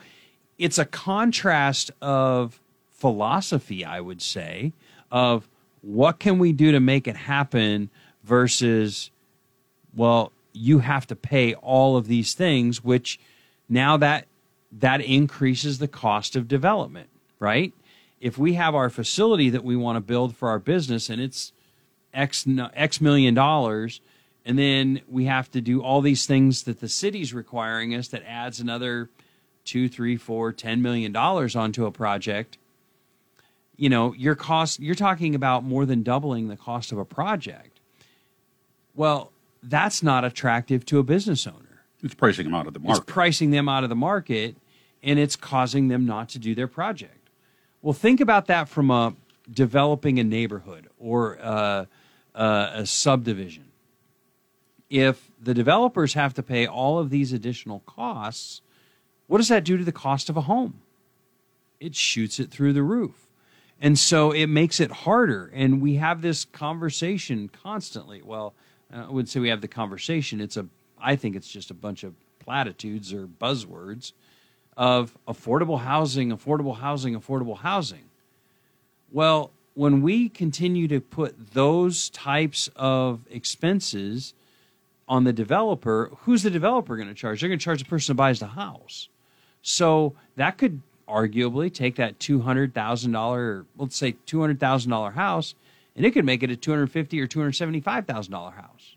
it's 0.58 0.78
a 0.78 0.86
contrast 0.86 1.91
of 2.02 2.60
philosophy, 2.91 3.84
I 3.84 4.00
would 4.00 4.21
say, 4.21 4.74
of 5.12 5.50
what 5.82 6.19
can 6.19 6.39
we 6.39 6.54
do 6.54 6.71
to 6.71 6.80
make 6.80 7.08
it 7.08 7.15
happen 7.15 7.89
versus, 8.24 9.12
well, 9.95 10.32
you 10.54 10.80
have 10.80 11.06
to 11.08 11.15
pay 11.15 11.54
all 11.56 11.98
of 11.98 12.08
these 12.08 12.34
things, 12.34 12.84
which 12.84 13.19
now 13.67 13.98
that 13.98 14.26
that 14.71 15.02
increases 15.02 15.80
the 15.80 15.88
cost 15.88 16.36
of 16.36 16.48
development, 16.48 17.10
right? 17.39 17.74
If 18.19 18.38
we 18.38 18.54
have 18.54 18.73
our 18.75 18.89
facility 18.89 19.49
that 19.49 19.63
we 19.63 19.75
want 19.75 19.97
to 19.97 20.01
build 20.01 20.36
for 20.36 20.49
our 20.49 20.60
business 20.60 21.10
and 21.10 21.21
it's 21.21 21.51
X, 22.13 22.45
X 22.73 23.01
million 23.01 23.34
dollars, 23.34 24.01
and 24.45 24.58
then 24.58 25.01
we 25.08 25.25
have 25.25 25.51
to 25.51 25.62
do 25.62 25.82
all 25.82 26.01
these 26.01 26.25
things 26.25 26.63
that 26.63 26.80
the 26.80 26.88
city's 26.88 27.34
requiring 27.34 27.93
us 27.93 28.08
that 28.10 28.23
adds 28.28 28.60
another 28.60 29.10
two, 29.65 29.89
three, 29.89 30.15
four, 30.15 30.54
ten 30.54 30.82
million 30.82 31.12
dollars 31.12 31.56
onto 31.56 31.86
a 31.86 31.91
project. 31.91 32.58
You 33.75 33.89
know, 33.89 34.13
your 34.13 34.36
cost, 34.36 34.80
you're 34.80 34.95
talking 34.95 35.36
about 35.36 35.63
more 35.63 35.86
than 35.86 36.04
doubling 36.04 36.47
the 36.47 36.56
cost 36.56 36.91
of 36.91 36.97
a 36.97 37.06
project. 37.06 37.80
Well, 38.95 39.32
that's 39.62 40.01
not 40.01 40.23
attractive 40.23 40.86
to 40.86 40.99
a 40.99 41.04
business 41.04 41.45
owner. 41.45 41.84
It's 42.01 42.13
pricing 42.13 42.45
them 42.45 42.56
out 42.56 42.67
of 42.67 42.73
the 42.73 42.80
market. 42.80 43.01
It's 43.01 43.12
pricing 43.12 43.51
them 43.51 43.67
out 43.67 43.84
of 43.84 43.89
the 43.89 43.95
market, 43.95 44.56
and 45.04 45.19
it's 45.19 45.36
causing 45.36 45.88
them 45.89 46.06
not 46.06 46.30
to 46.30 46.39
do 46.39 46.56
their 46.56 46.67
project. 46.67 47.24
Well, 47.86 47.93
think 47.93 48.19
about 48.19 48.48
that 48.48 48.67
from 48.67 48.89
a 48.89 49.13
developing 49.48 50.17
a 50.17 50.24
neighborhood 50.24 50.88
or 50.98 51.38
uh, 51.39 51.86
uh, 52.34 52.69
a 52.74 52.86
subdivision. 52.88 53.65
If 54.89 55.30
the 55.39 55.54
developers 55.54 56.15
have 56.15 56.34
to 56.34 56.41
pay 56.41 56.65
all 56.65 56.98
of 56.98 57.12
these 57.12 57.32
additional 57.32 57.82
costs, 57.82 58.63
what 59.28 59.38
does 59.38 59.50
that 59.50 59.63
do 59.63 59.78
to 59.78 59.84
the 59.84 59.91
cost 59.91 60.32
of 60.32 60.36
a 60.36 60.41
home? 60.41 60.82
It 61.80 61.93
shoots 61.93 62.39
it 62.39 62.50
through 62.50 62.74
the 62.74 62.82
roof. 62.82 63.28
And 63.80 64.00
so 64.00 64.32
it 64.32 64.48
makes 64.48 64.80
it 64.80 64.89
harder. 64.89 65.52
And 65.54 65.80
we 65.80 65.98
have 65.98 66.24
this 66.24 66.43
conversation 66.43 67.50
constantly. 67.50 68.24
Well, 68.24 68.56
I 68.91 69.12
would 69.12 69.30
say 69.30 69.39
we 69.39 69.50
have 69.50 69.62
the 69.62 69.67
conversation. 69.67 70.41
It's 70.41 70.58
a 70.58 70.65
I 71.00 71.15
think 71.15 71.36
it's 71.36 71.50
just 71.50 71.69
a 71.69 71.76
bunch 71.76 72.04
of 72.04 72.15
platitudes 72.39 73.13
or 73.13 73.28
buzzwords 73.28 74.13
of 74.77 75.17
affordable 75.27 75.79
housing, 75.79 76.29
affordable 76.29 76.77
housing, 76.77 77.15
affordable 77.15 77.57
housing. 77.57 78.03
Well, 79.11 79.51
when 79.73 80.01
we 80.01 80.29
continue 80.29 80.88
to 80.88 80.99
put 80.99 81.53
those 81.53 82.09
types 82.09 82.69
of 82.75 83.21
expenses 83.29 84.33
on 85.07 85.23
the 85.23 85.33
developer, 85.33 86.11
who's 86.21 86.43
the 86.43 86.49
developer 86.49 86.95
going 86.95 87.07
to 87.07 87.13
charge? 87.13 87.39
They're 87.39 87.49
going 87.49 87.59
to 87.59 87.63
charge 87.63 87.79
the 87.79 87.89
person 87.89 88.13
who 88.13 88.17
buys 88.17 88.39
the 88.39 88.47
house. 88.47 89.09
So 89.61 90.15
that 90.35 90.57
could 90.57 90.81
arguably 91.07 91.71
take 91.71 91.95
that 91.95 92.19
two 92.19 92.41
hundred 92.41 92.73
thousand 92.73 93.11
dollar, 93.11 93.65
let's 93.77 93.95
say 93.95 94.15
two 94.25 94.41
hundred 94.41 94.59
thousand 94.59 94.91
dollar 94.91 95.11
house, 95.11 95.55
and 95.95 96.05
it 96.05 96.11
could 96.11 96.25
make 96.25 96.41
it 96.41 96.49
a 96.49 96.55
two 96.55 96.71
hundred 96.71 96.91
fifty 96.91 97.21
or 97.21 97.27
two 97.27 97.39
hundred 97.39 97.53
seventy 97.53 97.79
five 97.79 98.05
thousand 98.05 98.31
dollar 98.31 98.51
house. 98.51 98.95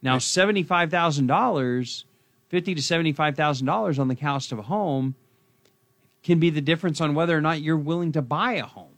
Now, 0.00 0.18
seventy-five 0.18 0.90
thousand 0.90 1.26
dollars, 1.26 2.04
fifty 2.48 2.74
to 2.74 2.82
seventy-five 2.82 3.36
thousand 3.36 3.66
dollars 3.66 3.98
on 3.98 4.08
the 4.08 4.16
cost 4.16 4.52
of 4.52 4.58
a 4.58 4.62
home, 4.62 5.14
can 6.22 6.38
be 6.38 6.50
the 6.50 6.60
difference 6.60 7.00
on 7.00 7.14
whether 7.14 7.36
or 7.36 7.40
not 7.40 7.60
you're 7.60 7.76
willing 7.76 8.12
to 8.12 8.22
buy 8.22 8.54
a 8.54 8.64
home, 8.64 8.96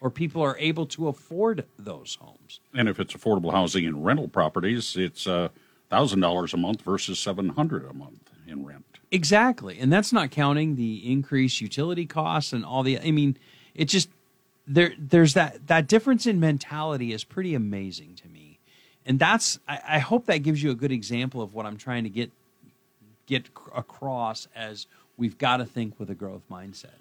or 0.00 0.10
people 0.10 0.42
are 0.42 0.56
able 0.58 0.86
to 0.86 1.08
afford 1.08 1.66
those 1.78 2.18
homes. 2.20 2.60
And 2.74 2.88
if 2.88 3.00
it's 3.00 3.14
affordable 3.14 3.52
housing 3.52 3.86
and 3.86 4.04
rental 4.04 4.28
properties, 4.28 4.96
it's 4.96 5.26
uh, 5.26 5.48
thousand 5.88 6.20
dollars 6.20 6.54
a 6.54 6.56
month 6.56 6.82
versus 6.82 7.18
seven 7.18 7.50
hundred 7.50 7.88
a 7.88 7.94
month 7.94 8.30
in 8.46 8.64
rent. 8.64 8.84
Exactly, 9.10 9.78
and 9.78 9.92
that's 9.92 10.12
not 10.12 10.30
counting 10.30 10.76
the 10.76 11.10
increased 11.10 11.60
utility 11.60 12.06
costs 12.06 12.52
and 12.52 12.64
all 12.64 12.82
the. 12.82 12.98
I 12.98 13.10
mean, 13.10 13.36
it 13.74 13.86
just 13.86 14.10
there. 14.66 14.92
There's 14.98 15.34
that 15.34 15.66
that 15.68 15.86
difference 15.86 16.26
in 16.26 16.40
mentality 16.40 17.12
is 17.12 17.24
pretty 17.24 17.54
amazing 17.54 18.14
to 18.16 18.28
me 18.28 18.50
and 19.06 19.18
that's 19.18 19.58
I, 19.66 19.80
I, 19.88 19.98
hope 19.98 20.26
that 20.26 20.38
gives 20.38 20.62
you 20.62 20.70
a 20.70 20.74
good 20.74 20.92
example 20.92 21.42
of 21.42 21.54
what 21.54 21.66
I'm 21.66 21.76
trying 21.76 22.04
to 22.04 22.10
get 22.10 22.30
get 23.30 23.48
across 23.74 24.48
as 24.54 24.86
we've 25.16 25.38
got 25.38 25.58
to 25.58 25.64
think 25.64 25.98
with 25.98 26.10
a 26.10 26.14
growth 26.14 26.42
mindset. 26.50 27.00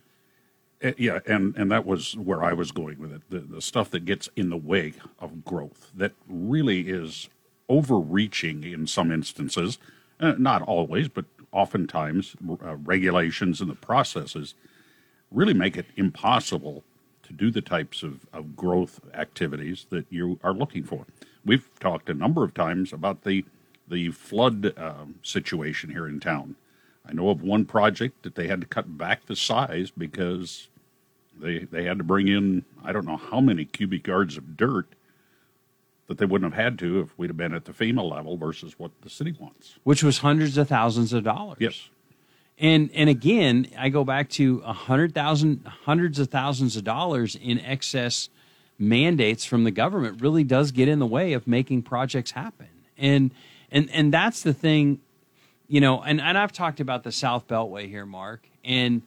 Uh, 0.82 0.92
yeah, 0.98 1.20
and 1.26 1.58
and 1.58 1.70
that 1.72 1.86
was 1.86 2.16
where 2.16 2.44
I 2.44 2.54
was 2.54 2.72
going 2.72 3.00
with 3.00 3.12
it. 3.12 3.22
The 3.30 3.40
the 3.40 3.62
stuff 3.62 3.90
that 3.92 4.06
gets 4.06 4.30
in 4.38 4.50
the 4.50 4.58
way 4.58 4.94
of 5.20 5.44
growth 5.44 5.92
that 5.96 6.14
really 6.28 6.90
is 6.90 7.28
overreaching 7.68 8.64
in 8.64 8.88
some 8.88 9.12
instances, 9.12 9.78
uh, 10.20 10.36
not 10.38 10.62
always, 10.62 11.10
but 11.10 11.26
oftentimes 11.52 12.36
uh, 12.64 12.76
regulations 12.78 13.60
and 13.60 13.70
the 13.70 13.76
processes 13.76 14.54
really 15.32 15.54
make 15.54 15.76
it 15.76 15.88
impossible 15.98 16.84
to 17.24 17.34
do 17.34 17.52
the 17.52 17.62
types 17.62 18.04
of, 18.04 18.26
of 18.34 18.56
growth 18.56 19.00
activities 19.14 19.88
that 19.90 20.06
you 20.10 20.40
are 20.44 20.54
looking 20.54 20.84
for 20.84 21.06
we've 21.46 21.70
talked 21.80 22.10
a 22.10 22.14
number 22.14 22.44
of 22.44 22.54
times 22.54 22.94
about 22.94 23.24
the 23.24 23.44
the 23.90 24.12
flood 24.12 24.74
um, 24.78 25.16
situation 25.24 25.90
here 25.90 26.08
in 26.08 26.20
town. 26.20 26.56
I 27.08 27.14
know 27.14 27.30
of 27.30 27.42
one 27.42 27.66
project 27.66 28.24
that 28.24 28.36
they 28.36 28.48
had 28.48 28.62
to 28.62 28.68
cut 28.68 28.98
back 28.98 29.26
the 29.26 29.36
size 29.36 29.92
because 29.92 30.68
they 31.40 31.60
they 31.60 31.86
had 31.86 31.98
to 31.98 32.04
bring 32.04 32.28
in 32.28 32.66
I 32.84 32.92
don't 32.92 33.06
know 33.06 33.18
how 33.18 33.42
many 33.42 33.66
cubic 33.66 34.06
yards 34.06 34.38
of 34.38 34.56
dirt 34.56 34.88
that 36.08 36.18
they 36.18 36.26
wouldn't 36.26 36.54
have 36.54 36.62
had 36.62 36.80
to 36.80 37.00
if 37.00 37.18
we'd 37.18 37.30
have 37.30 37.38
been 37.38 37.54
at 37.54 37.66
the 37.66 37.72
FEMA 37.72 38.10
level 38.10 38.36
versus 38.36 38.78
what 38.78 38.92
the 39.02 39.10
city 39.10 39.36
wants, 39.40 39.78
which 39.84 40.04
was 40.04 40.20
hundreds 40.20 40.58
of 40.58 40.68
thousands 40.68 41.14
of 41.14 41.24
dollars. 41.24 41.58
Yes. 41.60 41.90
And 42.58 42.90
and 42.94 43.10
again, 43.10 43.68
I 43.78 43.90
go 43.90 44.04
back 44.04 44.30
to 44.32 44.62
a 44.66 44.74
hundred 44.74 45.14
thousand, 45.14 45.66
hundreds 45.66 46.20
of 46.20 46.30
thousands 46.30 46.76
of 46.76 46.84
dollars 46.84 47.36
in 47.36 47.60
excess 47.62 48.30
mandates 48.78 49.46
from 49.46 49.66
the 49.66 49.72
government 49.72 50.22
really 50.22 50.44
does 50.44 50.72
get 50.72 50.88
in 50.88 51.00
the 51.00 51.06
way 51.06 51.34
of 51.34 51.48
making 51.48 51.84
projects 51.84 52.32
happen. 52.32 52.68
And 52.98 53.32
and 53.72 53.90
and 53.92 54.14
that's 54.14 54.44
the 54.44 54.54
thing, 54.54 55.00
you 55.68 55.82
know. 55.82 56.02
And 56.02 56.22
and 56.22 56.38
I've 56.38 56.52
talked 56.52 56.80
about 56.80 57.04
the 57.04 57.12
South 57.12 57.48
Beltway 57.48 57.88
here, 57.88 58.06
Mark, 58.06 58.48
and 58.64 59.02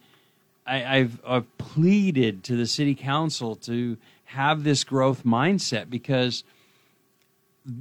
I, 0.65 0.97
I've, 0.97 1.21
I've 1.25 1.57
pleaded 1.57 2.43
to 2.45 2.55
the 2.55 2.65
city 2.65 2.95
council 2.95 3.55
to 3.57 3.97
have 4.25 4.63
this 4.63 4.83
growth 4.83 5.23
mindset 5.23 5.89
because 5.89 6.43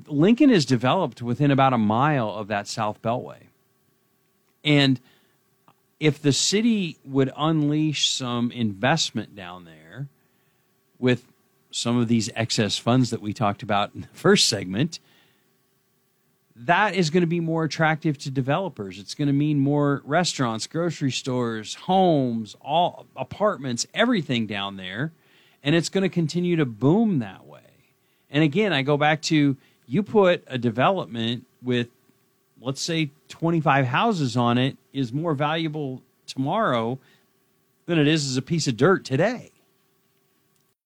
Lincoln 0.07 0.51
is 0.51 0.67
developed 0.67 1.23
within 1.23 1.51
about 1.51 1.73
a 1.73 1.79
mile 1.79 2.31
of 2.31 2.49
that 2.49 2.67
South 2.67 3.01
Beltway, 3.03 3.45
and 4.65 5.01
if 6.01 6.21
the 6.21 6.33
city 6.33 6.99
would 7.05 7.33
unleash 7.37 8.11
some 8.11 8.51
investment 8.51 9.37
down 9.37 9.65
there 9.65 10.09
with 10.99 11.25
some 11.71 11.97
of 11.97 12.09
these 12.09 12.29
excess 12.35 12.77
funds 12.77 13.11
that 13.11 13.23
we 13.23 13.33
talked 13.33 13.63
about 13.63 13.95
in 13.95 14.03
the 14.03 14.09
first 14.09 14.49
segment, 14.49 14.99
that 16.55 16.95
is 16.95 17.11
going 17.11 17.23
to 17.23 17.27
be 17.27 17.41
more 17.41 17.65
attractive 17.65 18.19
to 18.19 18.31
developers. 18.31 18.99
It's 18.99 19.15
going 19.15 19.29
to 19.29 19.33
mean 19.33 19.59
more 19.59 20.03
restaurants, 20.05 20.67
grocery 20.67 21.11
stores, 21.11 21.75
homes, 21.75 22.57
all 22.61 23.07
apartments, 23.17 23.87
everything 23.95 24.47
down 24.47 24.77
there, 24.77 25.13
and 25.63 25.75
it's 25.75 25.89
going 25.89 26.03
to 26.03 26.09
continue 26.09 26.57
to 26.57 26.67
boom 26.67 27.21
that 27.21 27.47
way. 27.47 27.61
And 28.31 28.45
again, 28.45 28.73
I 28.73 28.83
go 28.83 28.97
back 28.97 29.23
to 29.23 29.57
you 29.87 30.03
put 30.03 30.45
a 30.47 30.59
development 30.59 31.47
with 31.63 31.89
let's 32.61 32.81
say 32.81 33.11
25 33.29 33.87
houses 33.87 34.37
on 34.37 34.57
it 34.57 34.77
is 34.93 35.13
more 35.13 35.35
valuable 35.35 36.03
tomorrow 36.27 36.99
than 37.87 37.99
it 37.99 38.07
is 38.07 38.27
as 38.27 38.37
a 38.37 38.43
piece 38.43 38.69
of 38.69 38.77
dirt 38.77 39.05
today. 39.05 39.52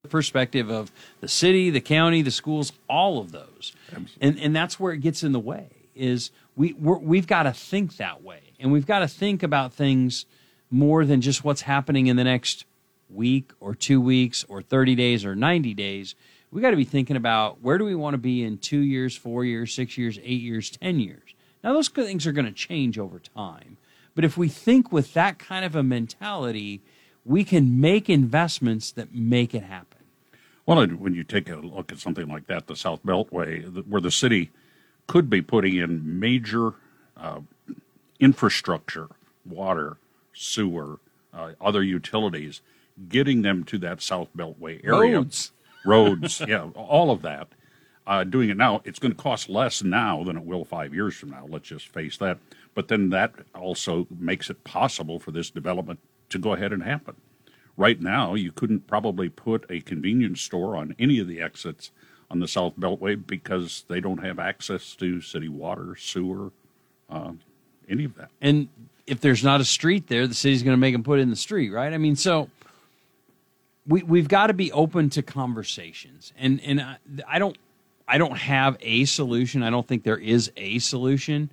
Perspective 0.07 0.71
of 0.71 0.91
the 1.21 1.29
city, 1.29 1.71
the 1.71 1.81
county, 1.81 2.23
the 2.23 2.31
schools, 2.31 2.73
all 2.89 3.19
of 3.19 3.33
those. 3.33 3.75
And 4.21 4.39
and 4.39 4.55
that's 4.55 4.81
where 4.81 4.93
it 4.93 4.99
gets 4.99 5.23
in 5.23 5.33
the 5.33 5.41
way 5.41 5.69
is 5.95 6.31
we 6.57 6.73
we 6.73 7.19
have 7.19 7.27
got 7.27 7.45
to 7.45 7.53
think 7.53 7.97
that 7.97 8.23
way. 8.23 8.41
And 8.59 8.73
we've 8.73 8.87
got 8.87 9.01
to 9.01 9.09
think 9.09 9.43
about 9.43 9.73
things 9.73 10.27
more 10.71 11.05
than 11.05 11.21
just 11.21 11.45
what's 11.45 11.63
happening 11.63 12.07
in 12.07 12.17
the 12.17 12.25
next 12.25 12.65
week 13.09 13.53
or 13.61 13.75
2 13.75 14.01
weeks 14.01 14.45
or 14.49 14.63
30 14.63 14.95
days 14.95 15.25
or 15.25 15.37
90 15.37 15.75
days. 15.75 16.15
We 16.51 16.61
got 16.63 16.71
to 16.71 16.77
be 16.77 16.85
thinking 16.85 17.17
about 17.17 17.61
where 17.63 17.79
do 17.79 17.85
we 17.85 17.95
want 17.95 18.15
to 18.15 18.19
be 18.19 18.43
in 18.43 18.59
2 18.59 18.79
years, 18.79 19.17
4 19.17 19.45
years, 19.45 19.75
6 19.75 19.99
years, 19.99 20.19
8 20.19 20.25
years, 20.25 20.71
10 20.71 21.01
years. 21.01 21.35
Now, 21.63 21.73
those 21.73 21.89
things 21.89 22.27
are 22.27 22.33
going 22.33 22.47
to 22.47 22.53
change 22.53 22.99
over 22.99 23.19
time. 23.19 23.77
But 24.15 24.25
if 24.25 24.37
we 24.37 24.49
think 24.49 24.91
with 24.91 25.13
that 25.15 25.39
kind 25.39 25.65
of 25.65 25.77
a 25.77 25.83
mentality, 25.83 26.81
we 27.25 27.45
can 27.45 27.81
make 27.81 28.09
investments 28.09 28.93
that 28.93 29.15
make 29.15 29.55
it 29.55 29.65
happen. 29.65 29.96
Well, 30.67 30.85
when 30.87 31.15
you 31.15 31.25
take 31.25 31.49
a 31.49 31.57
look 31.57 31.93
at 31.93 31.99
something 31.99 32.27
like 32.27 32.47
that, 32.49 32.67
the 32.67 32.77
South 32.77 33.05
Beltway, 33.05 33.87
where 33.87 34.01
the 34.01 34.11
city 34.11 34.51
could 35.07 35.31
be 35.31 35.41
putting 35.41 35.77
in 35.77 36.19
major 36.19 36.75
uh, 37.17 37.41
infrastructure, 38.19 39.09
water, 39.45 39.97
sewer, 40.35 40.99
uh, 41.33 41.53
other 41.61 41.83
utilities, 41.83 42.63
getting 43.09 43.43
them 43.43 43.63
to 43.65 43.79
that 43.79 44.03
South 44.03 44.29
Beltway 44.37 44.85
area. 44.85 45.19
Roads. 45.19 45.53
Roads, 45.85 46.41
yeah, 46.49 46.69
all 46.75 47.13
of 47.13 47.23
that 47.23 47.49
uh, 48.07 48.25
doing 48.25 48.51
it 48.51 48.57
now, 48.57 48.81
it's 48.85 48.99
going 48.99 49.13
to 49.13 49.21
cost 49.21 49.49
less 49.49 49.83
now 49.83 50.23
than 50.23 50.37
it 50.37 50.45
will 50.45 50.65
five 50.65 50.95
years 50.95 51.15
from 51.15 51.31
now. 51.31 51.47
Let's 51.49 51.69
just 51.69 51.89
face 51.89 52.17
that. 52.19 52.39
But 52.75 52.89
then 52.89 53.11
that 53.11 53.35
also 53.55 54.07
makes 54.17 54.49
it 54.49 54.63
possible 54.65 55.19
for 55.19 55.33
this 55.33 55.51
development 55.51 55.99
to 56.29 56.39
go 56.39 56.53
ahead 56.53 56.73
and 56.73 56.83
happen. 56.83 57.17
Right 57.77 58.01
now, 58.01 58.35
you 58.35 58.53
couldn't 58.53 58.87
probably 58.87 59.29
put 59.29 59.67
a 59.69 59.81
convenience 59.81 60.41
store 60.41 60.77
on 60.77 60.95
any 60.99 61.19
of 61.19 61.29
the 61.29 61.41
exits 61.41 61.91
on 62.31 62.41
the 62.41 62.49
South 62.49 62.75
Beltway 62.79 63.25
because 63.25 63.85
they 63.89 64.01
don't 64.01 64.25
have 64.25 64.39
access 64.39 64.95
to 64.97 65.21
city 65.21 65.49
water, 65.49 65.95
sewer, 65.97 66.53
uh, 67.11 67.33
any 67.89 68.05
of 68.05 68.15
that. 68.17 68.31
And 68.41 68.69
if 69.07 69.21
there's 69.21 69.45
not 69.45 69.61
a 69.61 69.65
street 69.65 70.09
there, 70.09 70.27
the 70.27 70.35
city's 70.35 70.63
going 70.63 70.73
to 70.73 70.81
make 70.81 70.95
them 70.95 71.05
put 71.05 71.21
in 71.21 71.31
the 71.31 71.37
street, 71.37 71.71
right? 71.71 71.93
I 71.93 71.99
mean, 71.99 72.17
so 72.17 72.51
we 73.87 74.03
we've 74.03 74.29
got 74.29 74.49
to 74.49 74.55
be 74.55 74.73
open 74.73 75.11
to 75.11 75.23
conversations, 75.23 76.33
and 76.39 76.61
and 76.65 76.81
I, 76.81 76.97
I 77.29 77.39
don't 77.39 77.57
I 78.09 78.19
don't 78.19 78.37
have 78.37 78.77
a 78.81 79.05
solution. 79.05 79.63
I 79.63 79.71
don't 79.71 79.87
think 79.87 80.03
there 80.03 80.19
is 80.19 80.51
a 80.57 80.79
solution. 80.79 81.51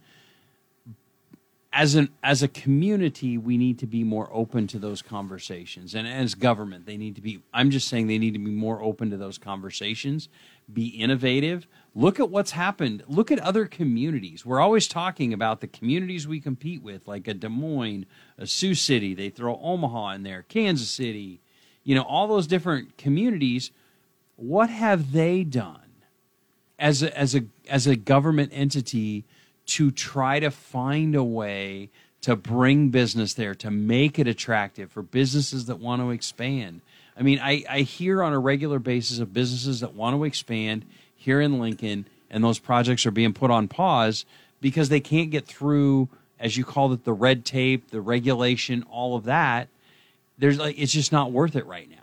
As 1.76 1.96
an 1.96 2.10
as 2.24 2.44
a 2.44 2.48
community, 2.48 3.38
we 3.38 3.58
need 3.58 3.80
to 3.80 3.88
be 3.88 4.04
more 4.04 4.30
open 4.32 4.68
to 4.68 4.80
those 4.80 5.02
conversations. 5.02 5.96
And 5.96 6.08
as 6.08 6.36
government, 6.36 6.86
they 6.86 6.98
need 6.98 7.16
to 7.16 7.22
be 7.22 7.42
I'm 7.54 7.72
just 7.72 7.88
saying 7.88 8.08
they 8.08 8.20
need 8.20 8.34
to 8.34 8.40
be 8.40 8.52
more 8.52 8.82
open 8.82 9.10
to 9.10 9.18
those 9.18 9.40
conversations, 9.40 10.30
be 10.72 10.88
innovative. 10.88 11.68
Look 11.96 12.20
at 12.20 12.30
what's 12.30 12.52
happened. 12.52 13.04
Look 13.08 13.32
at 13.32 13.40
other 13.40 13.66
communities. 13.66 14.46
We're 14.46 14.60
always 14.60 14.88
talking 14.88 15.34
about 15.34 15.62
the 15.62 15.68
communities 15.68 16.28
we 16.28 16.40
compete 16.40 16.84
with, 16.84 17.08
like 17.08 17.28
a 17.28 17.34
Des 17.34 17.50
Moines, 17.50 18.06
a 18.38 18.48
Sioux 18.48 18.76
City, 18.76 19.14
they 19.14 19.30
throw 19.30 19.60
Omaha 19.62 20.12
in 20.12 20.24
there, 20.24 20.44
Kansas 20.50 20.90
City, 20.90 21.42
you 21.84 21.96
know, 21.96 22.04
all 22.04 22.28
those 22.28 22.48
different 22.48 22.98
communities. 22.98 23.72
What 24.36 24.70
have 24.70 25.12
they 25.12 25.44
done? 25.44 25.84
as 26.80 27.02
a, 27.02 27.18
as 27.18 27.34
a 27.34 27.44
as 27.70 27.88
a 27.88 27.96
government 27.96 28.52
entity 28.54 29.24
to 29.66 29.92
try 29.92 30.40
to 30.40 30.52
find 30.52 31.16
a 31.16 31.24
way 31.24 31.90
to 32.22 32.36
bring 32.38 32.90
business 32.90 33.34
there 33.34 33.54
to 33.54 33.70
make 33.70 34.18
it 34.18 34.28
attractive 34.28 34.90
for 34.92 35.02
businesses 35.02 35.66
that 35.66 35.80
want 35.80 36.02
to 36.02 36.12
expand. 36.12 36.82
I 37.18 37.22
mean, 37.22 37.40
I, 37.40 37.64
I 37.70 37.80
hear 37.82 38.24
on 38.24 38.34
a 38.34 38.40
regular 38.40 38.80
basis 38.80 39.20
of 39.20 39.34
businesses 39.34 39.82
that 39.82 39.94
want 39.94 40.16
to 40.16 40.24
expand 40.24 40.86
here 41.16 41.42
in 41.42 41.60
Lincoln, 41.60 42.06
and 42.30 42.44
those 42.44 42.60
projects 42.60 43.06
are 43.06 43.12
being 43.12 43.34
put 43.34 43.52
on 43.52 43.68
pause 43.68 44.26
because 44.62 44.90
they 44.90 45.02
can't 45.02 45.32
get 45.32 45.46
through, 45.46 46.08
as 46.40 46.56
you 46.56 46.64
called 46.64 46.94
it, 46.94 47.04
the 47.04 47.14
red 47.14 47.44
tape, 47.44 47.92
the 47.92 48.02
regulation, 48.02 48.84
all 48.90 49.16
of 49.16 49.26
that. 49.26 49.68
There's 50.38 50.58
like 50.58 50.80
it's 50.80 50.94
just 50.94 51.12
not 51.12 51.32
worth 51.32 51.56
it 51.56 51.66
right 51.66 51.90
now. 51.90 51.98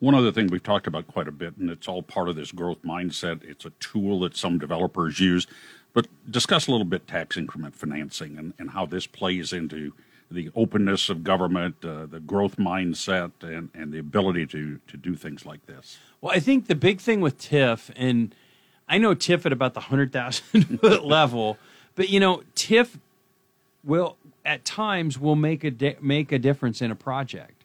One 0.00 0.14
other 0.14 0.32
thing 0.32 0.48
we've 0.48 0.62
talked 0.62 0.86
about 0.86 1.06
quite 1.06 1.28
a 1.28 1.32
bit, 1.32 1.56
and 1.58 1.70
it's 1.70 1.86
all 1.86 2.02
part 2.02 2.28
of 2.28 2.36
this 2.36 2.52
growth 2.52 2.82
mindset. 2.82 3.44
It's 3.44 3.64
a 3.64 3.70
tool 3.80 4.20
that 4.20 4.36
some 4.36 4.58
developers 4.58 5.20
use. 5.20 5.46
But 5.92 6.06
discuss 6.30 6.66
a 6.66 6.70
little 6.70 6.86
bit 6.86 7.08
tax 7.08 7.36
increment 7.36 7.74
financing 7.74 8.38
and, 8.38 8.54
and 8.58 8.70
how 8.70 8.86
this 8.86 9.06
plays 9.06 9.52
into 9.52 9.92
the 10.30 10.50
openness 10.54 11.08
of 11.08 11.24
government, 11.24 11.84
uh, 11.84 12.06
the 12.06 12.20
growth 12.20 12.56
mindset, 12.56 13.32
and, 13.42 13.68
and 13.74 13.92
the 13.92 13.98
ability 13.98 14.46
to, 14.46 14.78
to 14.86 14.96
do 14.96 15.16
things 15.16 15.44
like 15.44 15.66
this. 15.66 15.98
Well, 16.20 16.32
I 16.32 16.38
think 16.38 16.68
the 16.68 16.76
big 16.76 17.00
thing 17.00 17.20
with 17.20 17.38
TIF, 17.38 17.90
and 17.96 18.34
I 18.88 18.98
know 18.98 19.14
TIF 19.14 19.44
at 19.44 19.52
about 19.52 19.74
the 19.74 19.80
100,000 19.80 20.80
foot 20.80 21.04
level, 21.04 21.58
but 21.96 22.08
you 22.08 22.20
know, 22.20 22.42
TIF 22.54 22.98
will 23.82 24.16
at 24.44 24.64
times 24.64 25.18
will 25.18 25.36
make 25.36 25.64
a 25.64 25.70
di- 25.70 25.96
make 26.00 26.32
a 26.32 26.38
difference 26.38 26.80
in 26.80 26.90
a 26.90 26.94
project. 26.94 27.64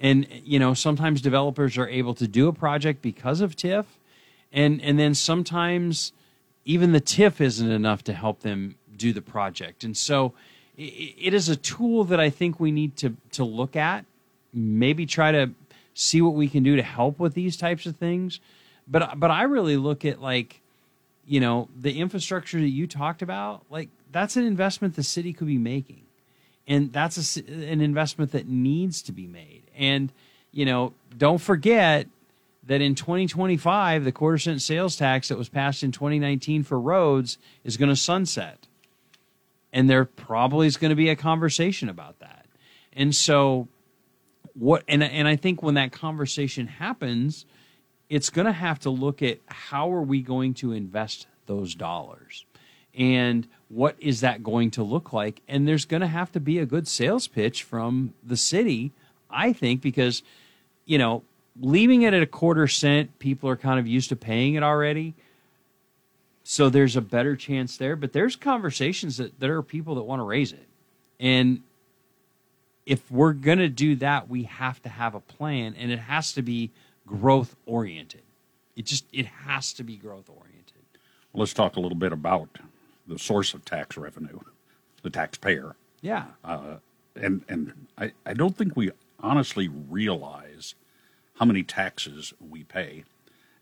And 0.00 0.26
you 0.44 0.58
know, 0.58 0.74
sometimes 0.74 1.20
developers 1.20 1.78
are 1.78 1.88
able 1.88 2.14
to 2.14 2.26
do 2.26 2.48
a 2.48 2.52
project 2.52 3.02
because 3.02 3.40
of 3.40 3.54
TIF, 3.54 3.84
and 4.52 4.80
and 4.82 4.98
then 4.98 5.14
sometimes 5.14 6.12
even 6.64 6.92
the 6.92 7.00
TIF 7.00 7.40
isn't 7.40 7.70
enough 7.70 8.04
to 8.04 8.12
help 8.12 8.40
them 8.40 8.76
do 8.96 9.12
the 9.12 9.22
project. 9.22 9.84
And 9.84 9.96
so 9.96 10.32
it, 10.76 11.34
is 11.34 11.48
a 11.48 11.56
tool 11.56 12.04
that 12.04 12.20
I 12.20 12.30
think 12.30 12.60
we 12.60 12.70
need 12.70 12.96
to 12.98 13.16
to 13.32 13.44
look 13.44 13.76
at, 13.76 14.04
maybe 14.52 15.06
try 15.06 15.32
to 15.32 15.50
see 15.94 16.22
what 16.22 16.34
we 16.34 16.48
can 16.48 16.62
do 16.62 16.76
to 16.76 16.82
help 16.82 17.18
with 17.18 17.34
these 17.34 17.56
types 17.56 17.86
of 17.86 17.96
things. 17.96 18.40
But 18.86 19.18
but 19.18 19.30
I 19.30 19.42
really 19.42 19.76
look 19.76 20.04
at 20.04 20.20
like 20.20 20.60
you 21.26 21.40
know 21.40 21.68
the 21.78 21.98
infrastructure 21.98 22.58
that 22.58 22.68
you 22.68 22.86
talked 22.86 23.22
about 23.22 23.64
like 23.70 23.88
that's 24.10 24.36
an 24.36 24.44
investment 24.44 24.96
the 24.96 25.02
city 25.02 25.32
could 25.32 25.46
be 25.46 25.58
making 25.58 26.02
and 26.66 26.92
that's 26.92 27.36
a, 27.36 27.40
an 27.44 27.80
investment 27.80 28.32
that 28.32 28.48
needs 28.48 29.02
to 29.02 29.12
be 29.12 29.26
made. 29.26 29.62
And 29.76 30.12
you 30.52 30.64
know, 30.64 30.92
don't 31.16 31.38
forget 31.38 32.06
that 32.64 32.80
in 32.80 32.94
2025, 32.94 34.04
the 34.04 34.12
quarter 34.12 34.38
cent 34.38 34.62
sales 34.62 34.96
tax 34.96 35.28
that 35.28 35.38
was 35.38 35.48
passed 35.48 35.82
in 35.82 35.92
2019 35.92 36.62
for 36.62 36.78
roads 36.80 37.38
is 37.64 37.76
going 37.76 37.88
to 37.88 37.96
sunset, 37.96 38.66
and 39.72 39.88
there 39.90 40.04
probably 40.04 40.66
is 40.66 40.76
going 40.76 40.90
to 40.90 40.96
be 40.96 41.08
a 41.08 41.16
conversation 41.16 41.88
about 41.88 42.18
that. 42.20 42.46
And 42.92 43.14
so, 43.14 43.68
what 44.54 44.84
and 44.86 45.02
and 45.02 45.26
I 45.26 45.36
think 45.36 45.62
when 45.62 45.74
that 45.74 45.92
conversation 45.92 46.66
happens, 46.66 47.46
it's 48.08 48.30
going 48.30 48.46
to 48.46 48.52
have 48.52 48.78
to 48.80 48.90
look 48.90 49.22
at 49.22 49.38
how 49.46 49.92
are 49.92 50.02
we 50.02 50.22
going 50.22 50.54
to 50.54 50.72
invest 50.72 51.26
those 51.46 51.74
dollars 51.74 52.44
and 52.94 53.48
what 53.68 53.96
is 53.98 54.20
that 54.20 54.42
going 54.42 54.70
to 54.72 54.82
look 54.82 55.12
like? 55.12 55.40
And 55.48 55.66
there's 55.66 55.84
going 55.84 56.02
to 56.02 56.06
have 56.06 56.30
to 56.32 56.40
be 56.40 56.58
a 56.58 56.66
good 56.66 56.86
sales 56.86 57.26
pitch 57.26 57.62
from 57.62 58.14
the 58.22 58.36
city, 58.36 58.92
I 59.30 59.52
think, 59.52 59.80
because, 59.80 60.22
you 60.84 60.98
know, 60.98 61.22
leaving 61.60 62.02
it 62.02 62.14
at 62.14 62.22
a 62.22 62.26
quarter 62.26 62.66
cent, 62.66 63.18
people 63.18 63.48
are 63.48 63.56
kind 63.56 63.78
of 63.78 63.86
used 63.86 64.08
to 64.10 64.16
paying 64.16 64.54
it 64.54 64.62
already. 64.62 65.14
So 66.44 66.68
there's 66.68 66.96
a 66.96 67.00
better 67.00 67.36
chance 67.36 67.76
there. 67.76 67.96
But 67.96 68.12
there's 68.12 68.36
conversations 68.36 69.18
that 69.18 69.38
there 69.38 69.56
are 69.56 69.62
people 69.62 69.94
that 69.96 70.02
want 70.02 70.20
to 70.20 70.24
raise 70.24 70.52
it. 70.52 70.66
And 71.20 71.62
if 72.84 73.10
we're 73.10 73.32
going 73.32 73.58
to 73.58 73.68
do 73.68 73.96
that, 73.96 74.28
we 74.28 74.44
have 74.44 74.82
to 74.82 74.88
have 74.88 75.14
a 75.14 75.20
plan 75.20 75.74
and 75.78 75.92
it 75.92 76.00
has 76.00 76.32
to 76.32 76.42
be 76.42 76.70
growth 77.06 77.54
oriented. 77.66 78.22
It 78.74 78.86
just, 78.86 79.04
it 79.12 79.26
has 79.26 79.72
to 79.74 79.84
be 79.84 79.96
growth 79.96 80.28
oriented. 80.28 80.82
Let's 81.34 81.52
talk 81.52 81.76
a 81.76 81.80
little 81.80 81.96
bit 81.96 82.12
about 82.12 82.48
the 83.06 83.18
source 83.18 83.54
of 83.54 83.64
tax 83.64 83.96
revenue, 83.96 84.40
the 85.02 85.10
taxpayer. 85.10 85.76
Yeah. 86.00 86.24
Uh, 86.44 86.76
and 87.16 87.42
and 87.48 87.86
I, 87.98 88.12
I 88.26 88.34
don't 88.34 88.56
think 88.56 88.76
we 88.76 88.90
honestly 89.20 89.68
realize 89.68 90.74
how 91.42 91.46
many 91.46 91.64
taxes 91.64 92.32
we 92.38 92.62
pay. 92.62 93.02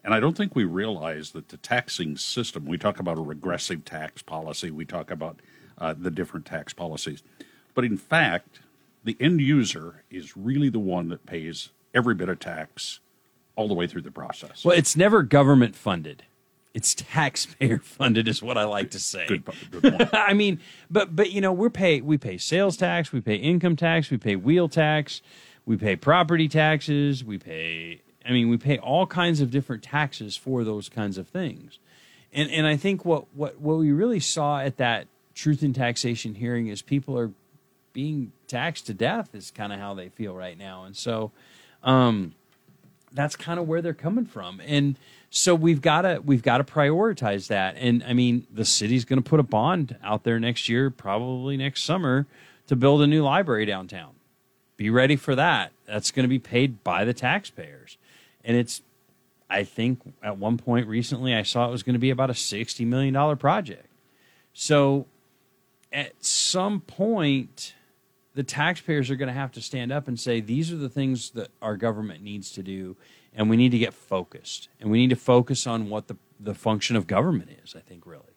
And 0.05 0.13
I 0.13 0.21
don't 0.21 0.37
think 0.37 0.55
we 0.55 0.65
realize 0.65 1.31
that 1.31 1.49
the 1.49 1.57
taxing 1.57 2.15
system, 2.19 2.67
we 2.67 2.77
talk 2.77 3.01
about 3.01 3.17
a 3.17 3.23
regressive 3.23 3.87
tax 3.87 4.21
policy, 4.21 4.71
we 4.71 4.85
talk 4.85 5.11
about 5.11 5.41
uh, 5.79 5.95
the 5.99 6.11
different 6.11 6.45
tax 6.45 6.75
policies. 6.75 7.23
But 7.73 7.87
in 7.87 7.97
fact, 7.97 8.61
the 9.03 9.17
end 9.19 9.41
user 9.41 10.05
is 10.11 10.37
really 10.37 10.69
the 10.69 10.79
one 10.79 11.09
that 11.09 11.25
pays 11.25 11.71
every 11.95 12.15
bit 12.15 12.29
of 12.29 12.39
tax 12.39 13.01
all 13.57 13.67
the 13.67 13.73
way 13.73 13.87
through 13.87 14.03
the 14.03 14.11
process. 14.11 14.63
Well, 14.63 14.77
it's 14.77 14.95
never 14.95 15.23
government 15.23 15.75
funded 15.75 16.25
it's 16.75 16.95
taxpayer 16.95 17.79
funded 17.83 18.29
is 18.29 18.43
what 18.43 18.57
I 18.57 18.65
like 18.65 18.91
to 18.93 19.01
say. 19.01 19.27
Good, 19.27 19.45
good 19.71 20.09
I 20.15 20.35
mean, 20.35 20.61
but 20.91 21.15
but 21.15 21.33
you 21.33 21.41
know, 21.41 21.53
we 21.53 21.69
pay 21.69 22.01
we 22.01 22.19
pay 22.19 22.39
sales 22.39 22.77
tax, 22.77 23.13
we 23.13 23.21
pay 23.21 23.37
income 23.37 23.77
tax, 23.77 24.11
we 24.11 24.19
pay 24.19 24.37
wheel 24.37 24.69
tax, 24.69 25.23
we 25.71 25.77
pay 25.77 25.95
property 25.95 26.49
taxes, 26.49 27.23
we 27.23 27.39
pay 27.39 28.01
I 28.27 28.33
mean, 28.33 28.49
we 28.49 28.57
pay 28.57 28.77
all 28.79 29.07
kinds 29.07 29.41
of 29.41 29.53
different 29.53 29.85
taxes 29.85 30.37
for 30.37 30.65
those 30.65 30.89
kinds 30.89 31.17
of 31.17 31.29
things. 31.29 31.79
And 32.33 32.51
and 32.51 32.67
I 32.67 32.77
think 32.77 33.05
what 33.05 33.27
what 33.37 33.61
what 33.61 33.79
we 33.79 33.93
really 33.93 34.19
saw 34.19 34.59
at 34.59 34.79
that 34.79 35.07
truth 35.33 35.63
in 35.63 35.73
taxation 35.73 36.35
hearing 36.35 36.67
is 36.67 36.83
people 36.83 37.17
are 37.17 37.31
being 37.93 38.33
taxed 38.49 38.89
to 38.89 38.95
death 38.95 39.33
is 39.33 39.53
kind 39.53 39.73
of 39.73 39.79
how 39.79 39.95
they 39.95 40.09
feel 40.09 40.35
right 40.35 40.59
now. 40.59 40.83
And 40.83 40.97
so 40.97 41.31
um 41.85 42.35
that's 43.13 43.37
kind 43.37 43.61
of 43.61 43.69
where 43.69 43.81
they're 43.81 43.95
coming 43.95 44.27
from. 44.27 44.61
And 44.67 44.97
so 45.31 45.55
we've 45.55 45.81
got 45.81 46.03
to 46.03 46.21
we've 46.25 46.43
got 46.43 46.59
to 46.59 46.65
prioritize 46.65 47.47
that. 47.47 47.77
And 47.77 48.03
I 48.03 48.13
mean, 48.13 48.45
the 48.53 48.65
city's 48.65 49.05
going 49.05 49.23
to 49.23 49.29
put 49.29 49.39
a 49.39 49.45
bond 49.45 49.95
out 50.03 50.25
there 50.25 50.41
next 50.41 50.69
year, 50.69 50.91
probably 50.91 51.57
next 51.57 51.85
summer, 51.85 52.27
to 52.67 52.75
build 52.75 53.03
a 53.03 53.07
new 53.07 53.23
library 53.23 53.67
downtown. 53.67 54.15
Be 54.81 54.89
ready 54.89 55.17
for 55.17 55.35
that. 55.35 55.73
That's 55.85 56.11
going 56.11 56.25
to 56.25 56.29
be 56.29 56.39
paid 56.39 56.83
by 56.83 57.05
the 57.05 57.13
taxpayers. 57.13 57.99
And 58.43 58.57
it's 58.57 58.81
I 59.51 59.63
think 59.63 60.01
at 60.23 60.39
one 60.39 60.57
point 60.57 60.87
recently 60.87 61.35
I 61.35 61.43
saw 61.43 61.69
it 61.69 61.71
was 61.71 61.83
going 61.83 61.93
to 61.93 62.01
be 62.01 62.09
about 62.09 62.31
a 62.31 62.35
60 62.35 62.87
million 62.87 63.13
dollar 63.13 63.37
project. 63.37 63.89
So 64.55 65.05
at 65.93 66.25
some 66.25 66.81
point 66.81 67.75
the 68.33 68.43
taxpayers 68.43 69.11
are 69.11 69.17
going 69.17 69.29
to 69.29 69.35
have 69.35 69.53
to 69.53 69.61
stand 69.61 69.93
up 69.93 70.09
and 70.09 70.19
say 70.19 70.41
these 70.41 70.73
are 70.73 70.77
the 70.77 70.89
things 70.89 71.33
that 71.33 71.51
our 71.61 71.77
government 71.77 72.23
needs 72.23 72.51
to 72.53 72.63
do 72.63 72.97
and 73.35 73.51
we 73.51 73.59
need 73.59 73.73
to 73.73 73.79
get 73.79 73.93
focused 73.93 74.71
and 74.81 74.91
we 74.91 74.97
need 74.97 75.11
to 75.11 75.17
focus 75.17 75.67
on 75.67 75.91
what 75.91 76.09
the, 76.09 76.17
the 76.39 76.55
function 76.55 76.97
of 76.97 77.07
government 77.07 77.51
is 77.63 77.75
i 77.75 77.81
think 77.81 78.07
really 78.07 78.31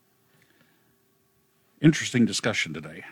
Interesting 1.84 2.25
discussion 2.25 2.73
today. 2.73 3.03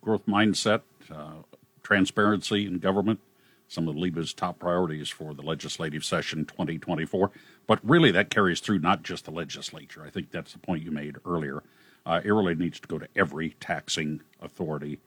Growth 0.00 0.24
mindset, 0.24 0.80
uh, 1.12 1.42
transparency 1.84 2.66
in 2.66 2.80
government, 2.80 3.20
some 3.68 3.86
of 3.86 3.96
LIBA's 3.96 4.34
top 4.34 4.58
priorities 4.58 5.08
for 5.08 5.32
the 5.34 5.42
legislative 5.42 6.04
session 6.04 6.44
2024. 6.44 7.30
But 7.68 7.78
really, 7.84 8.10
that 8.10 8.30
carries 8.30 8.58
through 8.58 8.80
not 8.80 9.04
just 9.04 9.26
the 9.26 9.30
legislature. 9.30 10.02
I 10.04 10.10
think 10.10 10.32
that's 10.32 10.52
the 10.52 10.58
point 10.58 10.82
you 10.82 10.90
made 10.90 11.16
earlier. 11.24 11.62
Uh, 12.04 12.20
it 12.24 12.30
really 12.30 12.54
needs 12.54 12.80
to 12.80 12.88
go 12.88 12.98
to 12.98 13.08
every 13.14 13.50
taxing 13.60 14.20
authority 14.42 14.98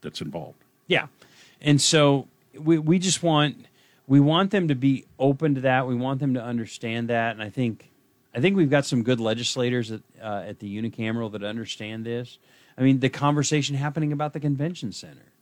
that's 0.00 0.20
involved. 0.20 0.62
Yeah. 0.86 1.08
And 1.60 1.80
so 1.80 2.28
we 2.58 2.78
we 2.78 2.98
just 2.98 3.22
want 3.22 3.66
we 4.06 4.20
want 4.20 4.50
them 4.50 4.68
to 4.68 4.74
be 4.74 5.04
open 5.18 5.54
to 5.56 5.60
that. 5.62 5.86
We 5.86 5.94
want 5.94 6.20
them 6.20 6.34
to 6.34 6.42
understand 6.42 7.08
that. 7.08 7.32
And 7.32 7.42
I 7.42 7.50
think 7.50 7.90
I 8.34 8.40
think 8.40 8.56
we've 8.56 8.70
got 8.70 8.86
some 8.86 9.02
good 9.02 9.20
legislators 9.20 9.90
at 9.90 10.00
uh, 10.22 10.44
at 10.46 10.60
the 10.60 10.82
unicameral 10.82 11.32
that 11.32 11.42
understand 11.42 12.06
this. 12.06 12.38
I 12.78 12.82
mean, 12.82 13.00
the 13.00 13.08
conversation 13.08 13.74
happening 13.76 14.12
about 14.12 14.32
the 14.32 14.40
convention 14.40 14.92
center. 14.92 15.32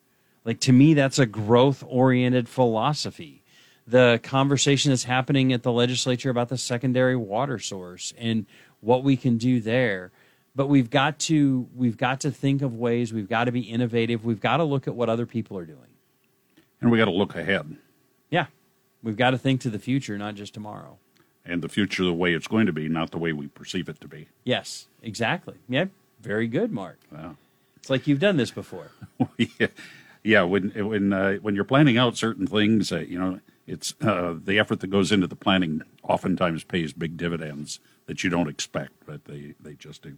Like 0.46 0.60
to 0.60 0.72
me 0.72 0.94
that's 0.94 1.18
a 1.18 1.26
growth 1.26 1.82
oriented 1.86 2.48
philosophy. 2.48 3.42
The 3.86 4.20
conversation 4.22 4.90
that's 4.90 5.04
happening 5.04 5.52
at 5.52 5.62
the 5.64 5.72
legislature 5.72 6.30
about 6.30 6.48
the 6.48 6.56
secondary 6.56 7.16
water 7.16 7.58
source 7.58 8.14
and 8.16 8.46
what 8.80 9.04
we 9.04 9.16
can 9.16 9.36
do 9.38 9.60
there. 9.60 10.12
But 10.54 10.68
we've 10.68 10.88
got 10.88 11.18
to 11.20 11.68
we've 11.74 11.96
got 11.96 12.20
to 12.20 12.30
think 12.30 12.62
of 12.62 12.74
ways 12.76 13.12
we've 13.12 13.28
got 13.28 13.44
to 13.44 13.52
be 13.52 13.60
innovative 13.60 14.24
we've 14.24 14.40
got 14.40 14.56
to 14.58 14.64
look 14.64 14.86
at 14.86 14.94
what 14.94 15.08
other 15.08 15.26
people 15.26 15.58
are 15.58 15.66
doing. 15.66 15.80
And 16.80 16.90
we 16.90 16.98
got 16.98 17.06
to 17.06 17.10
look 17.10 17.34
ahead. 17.34 17.76
yeah. 18.30 18.46
We've 19.02 19.16
got 19.16 19.30
to 19.30 19.38
think 19.38 19.60
to 19.62 19.70
the 19.70 19.78
future 19.78 20.16
not 20.16 20.36
just 20.36 20.54
tomorrow. 20.54 20.98
And 21.44 21.62
the 21.62 21.68
future 21.68 22.04
the 22.04 22.12
way 22.12 22.34
it's 22.34 22.48
going 22.48 22.66
to 22.66 22.72
be, 22.72 22.88
not 22.88 23.10
the 23.12 23.18
way 23.18 23.32
we 23.32 23.46
perceive 23.48 23.88
it 23.88 24.00
to 24.00 24.08
be. 24.08 24.28
yes 24.44 24.86
exactly. 25.02 25.56
Yeah 25.68 25.86
very 26.20 26.46
good 26.48 26.72
mark. 26.72 26.98
Yeah. 27.12 27.32
it's 27.76 27.90
like 27.90 28.06
you've 28.06 28.20
done 28.20 28.36
this 28.36 28.52
before. 28.52 28.90
Yeah, 29.38 29.68
yeah. 30.26 30.42
When 30.42 30.70
when 30.70 31.12
uh, 31.12 31.34
when 31.36 31.54
you're 31.54 31.64
planning 31.64 31.96
out 31.98 32.16
certain 32.16 32.46
things, 32.46 32.92
uh, 32.92 32.98
you 32.98 33.18
know, 33.18 33.40
it's 33.66 33.94
uh, 34.00 34.34
the 34.42 34.58
effort 34.58 34.80
that 34.80 34.88
goes 34.88 35.12
into 35.12 35.26
the 35.26 35.36
planning 35.36 35.82
oftentimes 36.02 36.64
pays 36.64 36.92
big 36.92 37.16
dividends 37.16 37.80
that 38.06 38.22
you 38.22 38.30
don't 38.30 38.48
expect, 38.48 38.92
but 39.06 39.24
they 39.24 39.54
they 39.60 39.74
just 39.74 40.02
do. 40.02 40.16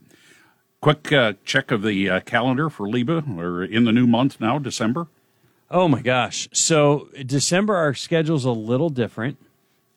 Quick 0.81 1.13
uh, 1.13 1.33
check 1.45 1.71
of 1.71 1.83
the 1.83 2.09
uh, 2.09 2.21
calendar 2.21 2.71
for 2.71 2.89
Liba. 2.89 3.25
We're 3.27 3.65
in 3.65 3.85
the 3.85 3.93
new 3.93 4.07
month 4.07 4.41
now, 4.41 4.59
December. 4.59 5.09
oh 5.71 5.87
my 5.87 6.01
gosh 6.01 6.49
so 6.53 7.11
december 7.27 7.77
our 7.77 7.93
schedule's 7.93 8.47
a 8.47 8.51
little 8.51 8.89
different 8.89 9.37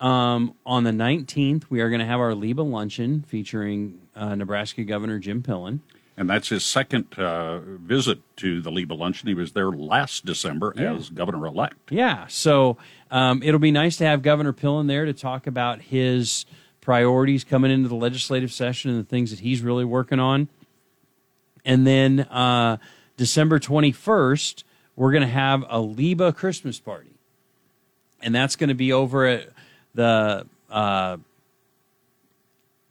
um, 0.01 0.53
on 0.65 0.83
the 0.83 0.91
19th 0.91 1.63
we 1.69 1.79
are 1.79 1.89
going 1.89 2.01
to 2.01 2.05
have 2.05 2.19
our 2.19 2.35
liba 2.35 2.61
luncheon 2.61 3.23
featuring 3.25 4.01
uh, 4.15 4.35
nebraska 4.35 4.83
governor 4.83 5.17
jim 5.17 5.41
pillen 5.41 5.79
And 6.17 6.29
that's 6.29 6.49
his 6.49 6.63
second 6.63 7.17
uh, 7.17 7.59
visit 7.59 8.19
to 8.37 8.61
the 8.61 8.69
Liba 8.71 8.93
luncheon. 8.93 9.27
He 9.27 9.33
was 9.33 9.53
there 9.53 9.71
last 9.71 10.25
December 10.25 10.73
Yeah. 10.77 10.93
as 10.95 11.09
governor 11.09 11.45
elect. 11.47 11.77
Yeah. 11.89 12.27
So 12.27 12.77
um, 13.09 13.41
it'll 13.43 13.59
be 13.59 13.71
nice 13.71 13.95
to 13.97 14.05
have 14.05 14.21
Governor 14.21 14.53
Pillen 14.53 14.87
there 14.87 15.05
to 15.05 15.13
talk 15.13 15.47
about 15.47 15.81
his 15.81 16.45
priorities 16.81 17.43
coming 17.43 17.71
into 17.71 17.87
the 17.89 17.95
legislative 17.95 18.51
session 18.51 18.91
and 18.91 18.99
the 18.99 19.07
things 19.07 19.31
that 19.31 19.39
he's 19.39 19.61
really 19.61 19.85
working 19.85 20.19
on. 20.19 20.49
And 21.65 21.87
then 21.87 22.21
uh, 22.21 22.77
December 23.17 23.59
21st, 23.59 24.63
we're 24.95 25.11
going 25.11 25.21
to 25.21 25.27
have 25.27 25.63
a 25.69 25.79
Liba 25.79 26.33
Christmas 26.33 26.79
party. 26.79 27.11
And 28.21 28.35
that's 28.35 28.55
going 28.55 28.67
to 28.69 28.75
be 28.75 28.91
over 28.93 29.25
at 29.25 29.49
the. 29.95 30.45
Uh, 30.69 31.17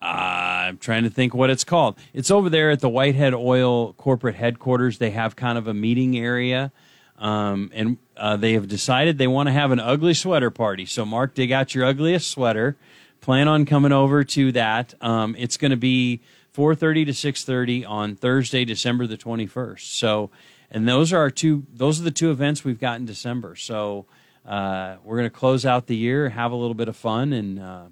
I'm 0.02 0.78
trying 0.78 1.04
to 1.04 1.10
think 1.10 1.34
what 1.34 1.50
it's 1.50 1.64
called. 1.64 1.98
It's 2.14 2.30
over 2.30 2.48
there 2.48 2.70
at 2.70 2.80
the 2.80 2.88
Whitehead 2.88 3.34
Oil 3.34 3.92
corporate 3.94 4.36
headquarters. 4.36 4.98
They 4.98 5.10
have 5.10 5.36
kind 5.36 5.58
of 5.58 5.66
a 5.66 5.74
meeting 5.74 6.16
area, 6.16 6.72
um, 7.18 7.70
and 7.74 7.98
uh, 8.16 8.36
they 8.36 8.54
have 8.54 8.66
decided 8.66 9.18
they 9.18 9.26
want 9.26 9.48
to 9.48 9.52
have 9.52 9.72
an 9.72 9.80
ugly 9.80 10.14
sweater 10.14 10.50
party. 10.50 10.86
So, 10.86 11.04
Mark, 11.04 11.34
dig 11.34 11.52
out 11.52 11.74
your 11.74 11.84
ugliest 11.84 12.30
sweater. 12.30 12.76
Plan 13.20 13.46
on 13.48 13.66
coming 13.66 13.92
over 13.92 14.24
to 14.24 14.52
that. 14.52 14.94
Um, 15.02 15.36
it's 15.38 15.58
going 15.58 15.72
to 15.72 15.76
be 15.76 16.22
4:30 16.54 17.06
to 17.06 17.12
6:30 17.12 17.84
on 17.86 18.16
Thursday, 18.16 18.64
December 18.64 19.06
the 19.06 19.18
21st. 19.18 19.80
So, 19.80 20.30
and 20.70 20.88
those 20.88 21.12
are 21.12 21.18
our 21.18 21.30
two. 21.30 21.66
Those 21.74 22.00
are 22.00 22.04
the 22.04 22.10
two 22.10 22.30
events 22.30 22.64
we've 22.64 22.80
got 22.80 22.98
in 22.98 23.04
December. 23.04 23.54
So, 23.56 24.06
uh, 24.46 24.96
we're 25.04 25.18
going 25.18 25.28
to 25.28 25.36
close 25.36 25.66
out 25.66 25.88
the 25.88 25.96
year, 25.96 26.30
have 26.30 26.52
a 26.52 26.56
little 26.56 26.74
bit 26.74 26.88
of 26.88 26.96
fun, 26.96 27.34
and 27.34 27.60
uh, 27.60 27.84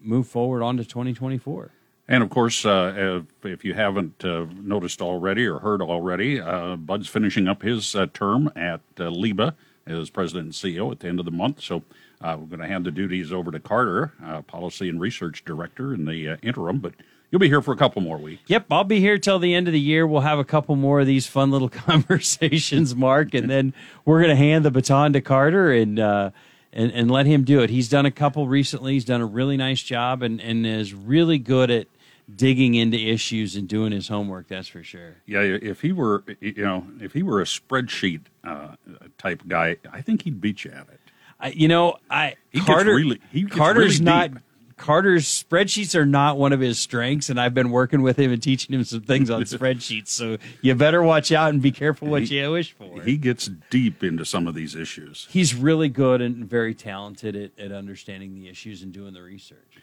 move 0.00 0.26
forward 0.26 0.62
on 0.62 0.76
to 0.76 0.84
2024. 0.84 1.70
And 2.08 2.22
of 2.22 2.30
course, 2.30 2.64
uh, 2.64 3.22
if, 3.42 3.44
if 3.44 3.64
you 3.64 3.74
haven't 3.74 4.24
uh, 4.24 4.46
noticed 4.62 5.02
already 5.02 5.44
or 5.44 5.58
heard 5.58 5.82
already, 5.82 6.40
uh, 6.40 6.76
Bud's 6.76 7.08
finishing 7.08 7.48
up 7.48 7.62
his 7.62 7.96
uh, 7.96 8.06
term 8.12 8.50
at 8.54 8.80
uh, 8.98 9.10
LIBA 9.10 9.54
as 9.86 10.10
president 10.10 10.46
and 10.46 10.54
CEO 10.54 10.90
at 10.92 11.00
the 11.00 11.08
end 11.08 11.18
of 11.18 11.24
the 11.24 11.30
month. 11.30 11.62
So 11.62 11.82
uh, 12.20 12.36
we're 12.38 12.46
going 12.46 12.60
to 12.60 12.66
hand 12.66 12.86
the 12.86 12.90
duties 12.90 13.32
over 13.32 13.50
to 13.50 13.60
Carter, 13.60 14.12
uh, 14.24 14.42
policy 14.42 14.88
and 14.88 15.00
research 15.00 15.44
director, 15.44 15.94
in 15.94 16.04
the 16.04 16.30
uh, 16.30 16.36
interim. 16.42 16.78
But 16.78 16.94
you'll 17.30 17.40
be 17.40 17.48
here 17.48 17.62
for 17.62 17.72
a 17.72 17.76
couple 17.76 18.02
more 18.02 18.18
weeks. 18.18 18.42
Yep, 18.46 18.66
I'll 18.70 18.84
be 18.84 19.00
here 19.00 19.18
till 19.18 19.38
the 19.38 19.54
end 19.54 19.68
of 19.68 19.72
the 19.72 19.80
year. 19.80 20.06
We'll 20.06 20.22
have 20.22 20.38
a 20.38 20.44
couple 20.44 20.76
more 20.76 21.00
of 21.00 21.06
these 21.06 21.26
fun 21.26 21.50
little 21.50 21.68
conversations, 21.86 22.94
Mark, 22.94 23.34
and 23.34 23.50
then 23.50 23.74
we're 24.04 24.20
going 24.20 24.30
to 24.30 24.36
hand 24.36 24.64
the 24.64 24.70
baton 24.70 25.12
to 25.12 25.20
Carter 25.20 25.72
and 25.72 25.98
uh, 25.98 26.30
and 26.76 26.92
and 26.92 27.10
let 27.10 27.26
him 27.26 27.42
do 27.42 27.60
it. 27.62 27.70
He's 27.70 27.88
done 27.88 28.06
a 28.06 28.12
couple 28.12 28.46
recently. 28.46 28.92
He's 28.92 29.04
done 29.04 29.20
a 29.20 29.26
really 29.26 29.56
nice 29.56 29.82
job 29.82 30.22
and 30.22 30.40
and 30.40 30.64
is 30.64 30.94
really 30.94 31.38
good 31.38 31.70
at 31.72 31.88
digging 32.32 32.74
into 32.74 32.96
issues 32.98 33.56
and 33.56 33.66
doing 33.68 33.90
his 33.92 34.08
homework. 34.08 34.48
That's 34.48 34.68
for 34.68 34.82
sure. 34.84 35.16
Yeah, 35.26 35.40
if 35.42 35.80
he 35.80 35.92
were, 35.92 36.24
you 36.40 36.62
know, 36.64 36.86
if 37.00 37.12
he 37.12 37.22
were 37.22 37.40
a 37.40 37.44
spreadsheet 37.44 38.22
uh, 38.44 38.74
type 39.18 39.42
guy, 39.48 39.76
I 39.92 40.00
think 40.02 40.22
he'd 40.22 40.40
beat 40.40 40.64
you 40.64 40.72
at 40.72 40.88
it. 40.88 41.00
I, 41.38 41.48
you 41.50 41.68
know, 41.68 41.96
I 42.10 42.34
He 42.50 42.60
Carter. 42.60 42.94
really- 42.94 43.20
he 43.30 43.44
Carter's 43.44 44.00
really 44.00 44.04
not. 44.04 44.30
Carter's 44.76 45.24
spreadsheets 45.24 45.94
are 45.94 46.04
not 46.04 46.36
one 46.36 46.52
of 46.52 46.60
his 46.60 46.78
strengths, 46.78 47.30
and 47.30 47.40
I've 47.40 47.54
been 47.54 47.70
working 47.70 48.02
with 48.02 48.18
him 48.18 48.30
and 48.30 48.42
teaching 48.42 48.74
him 48.74 48.84
some 48.84 49.00
things 49.00 49.30
on 49.30 49.42
spreadsheets. 49.44 50.08
So 50.08 50.36
you 50.60 50.74
better 50.74 51.02
watch 51.02 51.32
out 51.32 51.50
and 51.50 51.62
be 51.62 51.72
careful 51.72 52.08
what 52.08 52.30
you 52.30 52.50
wish 52.52 52.72
for. 52.72 53.00
He 53.02 53.16
gets 53.16 53.48
deep 53.70 54.04
into 54.04 54.24
some 54.26 54.46
of 54.46 54.54
these 54.54 54.74
issues. 54.74 55.26
He's 55.30 55.54
really 55.54 55.88
good 55.88 56.20
and 56.20 56.44
very 56.44 56.74
talented 56.74 57.34
at, 57.36 57.58
at 57.58 57.72
understanding 57.72 58.34
the 58.34 58.48
issues 58.48 58.82
and 58.82 58.92
doing 58.92 59.14
the 59.14 59.22
research. 59.22 59.78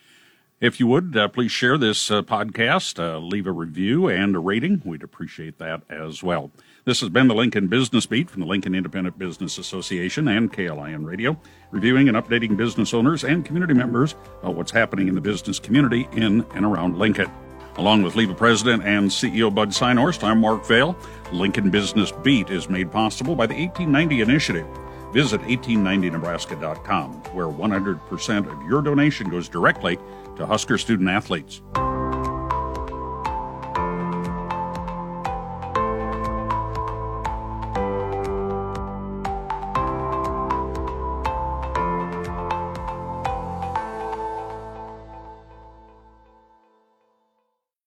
If 0.61 0.79
you 0.79 0.87
would, 0.87 1.17
uh, 1.17 1.27
please 1.27 1.51
share 1.51 1.77
this 1.77 2.09
uh, 2.09 2.21
podcast, 2.21 2.97
uh, 2.97 3.17
leave 3.17 3.47
a 3.47 3.51
review 3.51 4.07
and 4.07 4.35
a 4.35 4.39
rating. 4.39 4.81
We'd 4.85 5.03
appreciate 5.03 5.57
that 5.57 5.81
as 5.89 6.23
well. 6.23 6.51
This 6.85 6.99
has 6.99 7.07
been 7.07 7.29
the 7.29 7.33
Lincoln 7.33 7.67
Business 7.67 8.05
Beat 8.05 8.29
from 8.29 8.41
the 8.41 8.45
Lincoln 8.45 8.75
Independent 8.75 9.17
Business 9.17 9.57
Association 9.57 10.27
and 10.27 10.51
KLIN 10.51 11.05
Radio, 11.05 11.39
reviewing 11.71 12.09
and 12.09 12.17
updating 12.17 12.57
business 12.57 12.93
owners 12.93 13.23
and 13.23 13.45
community 13.45 13.73
members 13.73 14.15
about 14.41 14.55
what's 14.55 14.71
happening 14.71 15.07
in 15.07 15.15
the 15.15 15.21
business 15.21 15.59
community 15.59 16.09
in 16.11 16.45
and 16.53 16.65
around 16.65 16.99
Lincoln. 16.99 17.31
Along 17.77 18.03
with 18.03 18.15
LIBA 18.15 18.35
President 18.35 18.83
and 18.83 19.09
CEO 19.09 19.53
Bud 19.53 19.69
Synhorst, 19.69 20.25
I'm 20.25 20.41
Mark 20.41 20.65
Vale. 20.65 20.93
Lincoln 21.31 21.69
Business 21.69 22.11
Beat 22.21 22.49
is 22.49 22.67
made 22.67 22.91
possible 22.91 23.33
by 23.33 23.47
the 23.47 23.55
1890 23.55 24.19
Initiative. 24.19 24.67
Visit 25.13 25.39
1890nebraska.com, 25.39 27.13
where 27.33 27.47
100% 27.47 28.51
of 28.51 28.69
your 28.69 28.81
donation 28.81 29.29
goes 29.29 29.47
directly 29.47 29.97
to 30.35 30.45
Husker 30.45 30.77
student 30.77 31.07
athletes. 31.07 31.61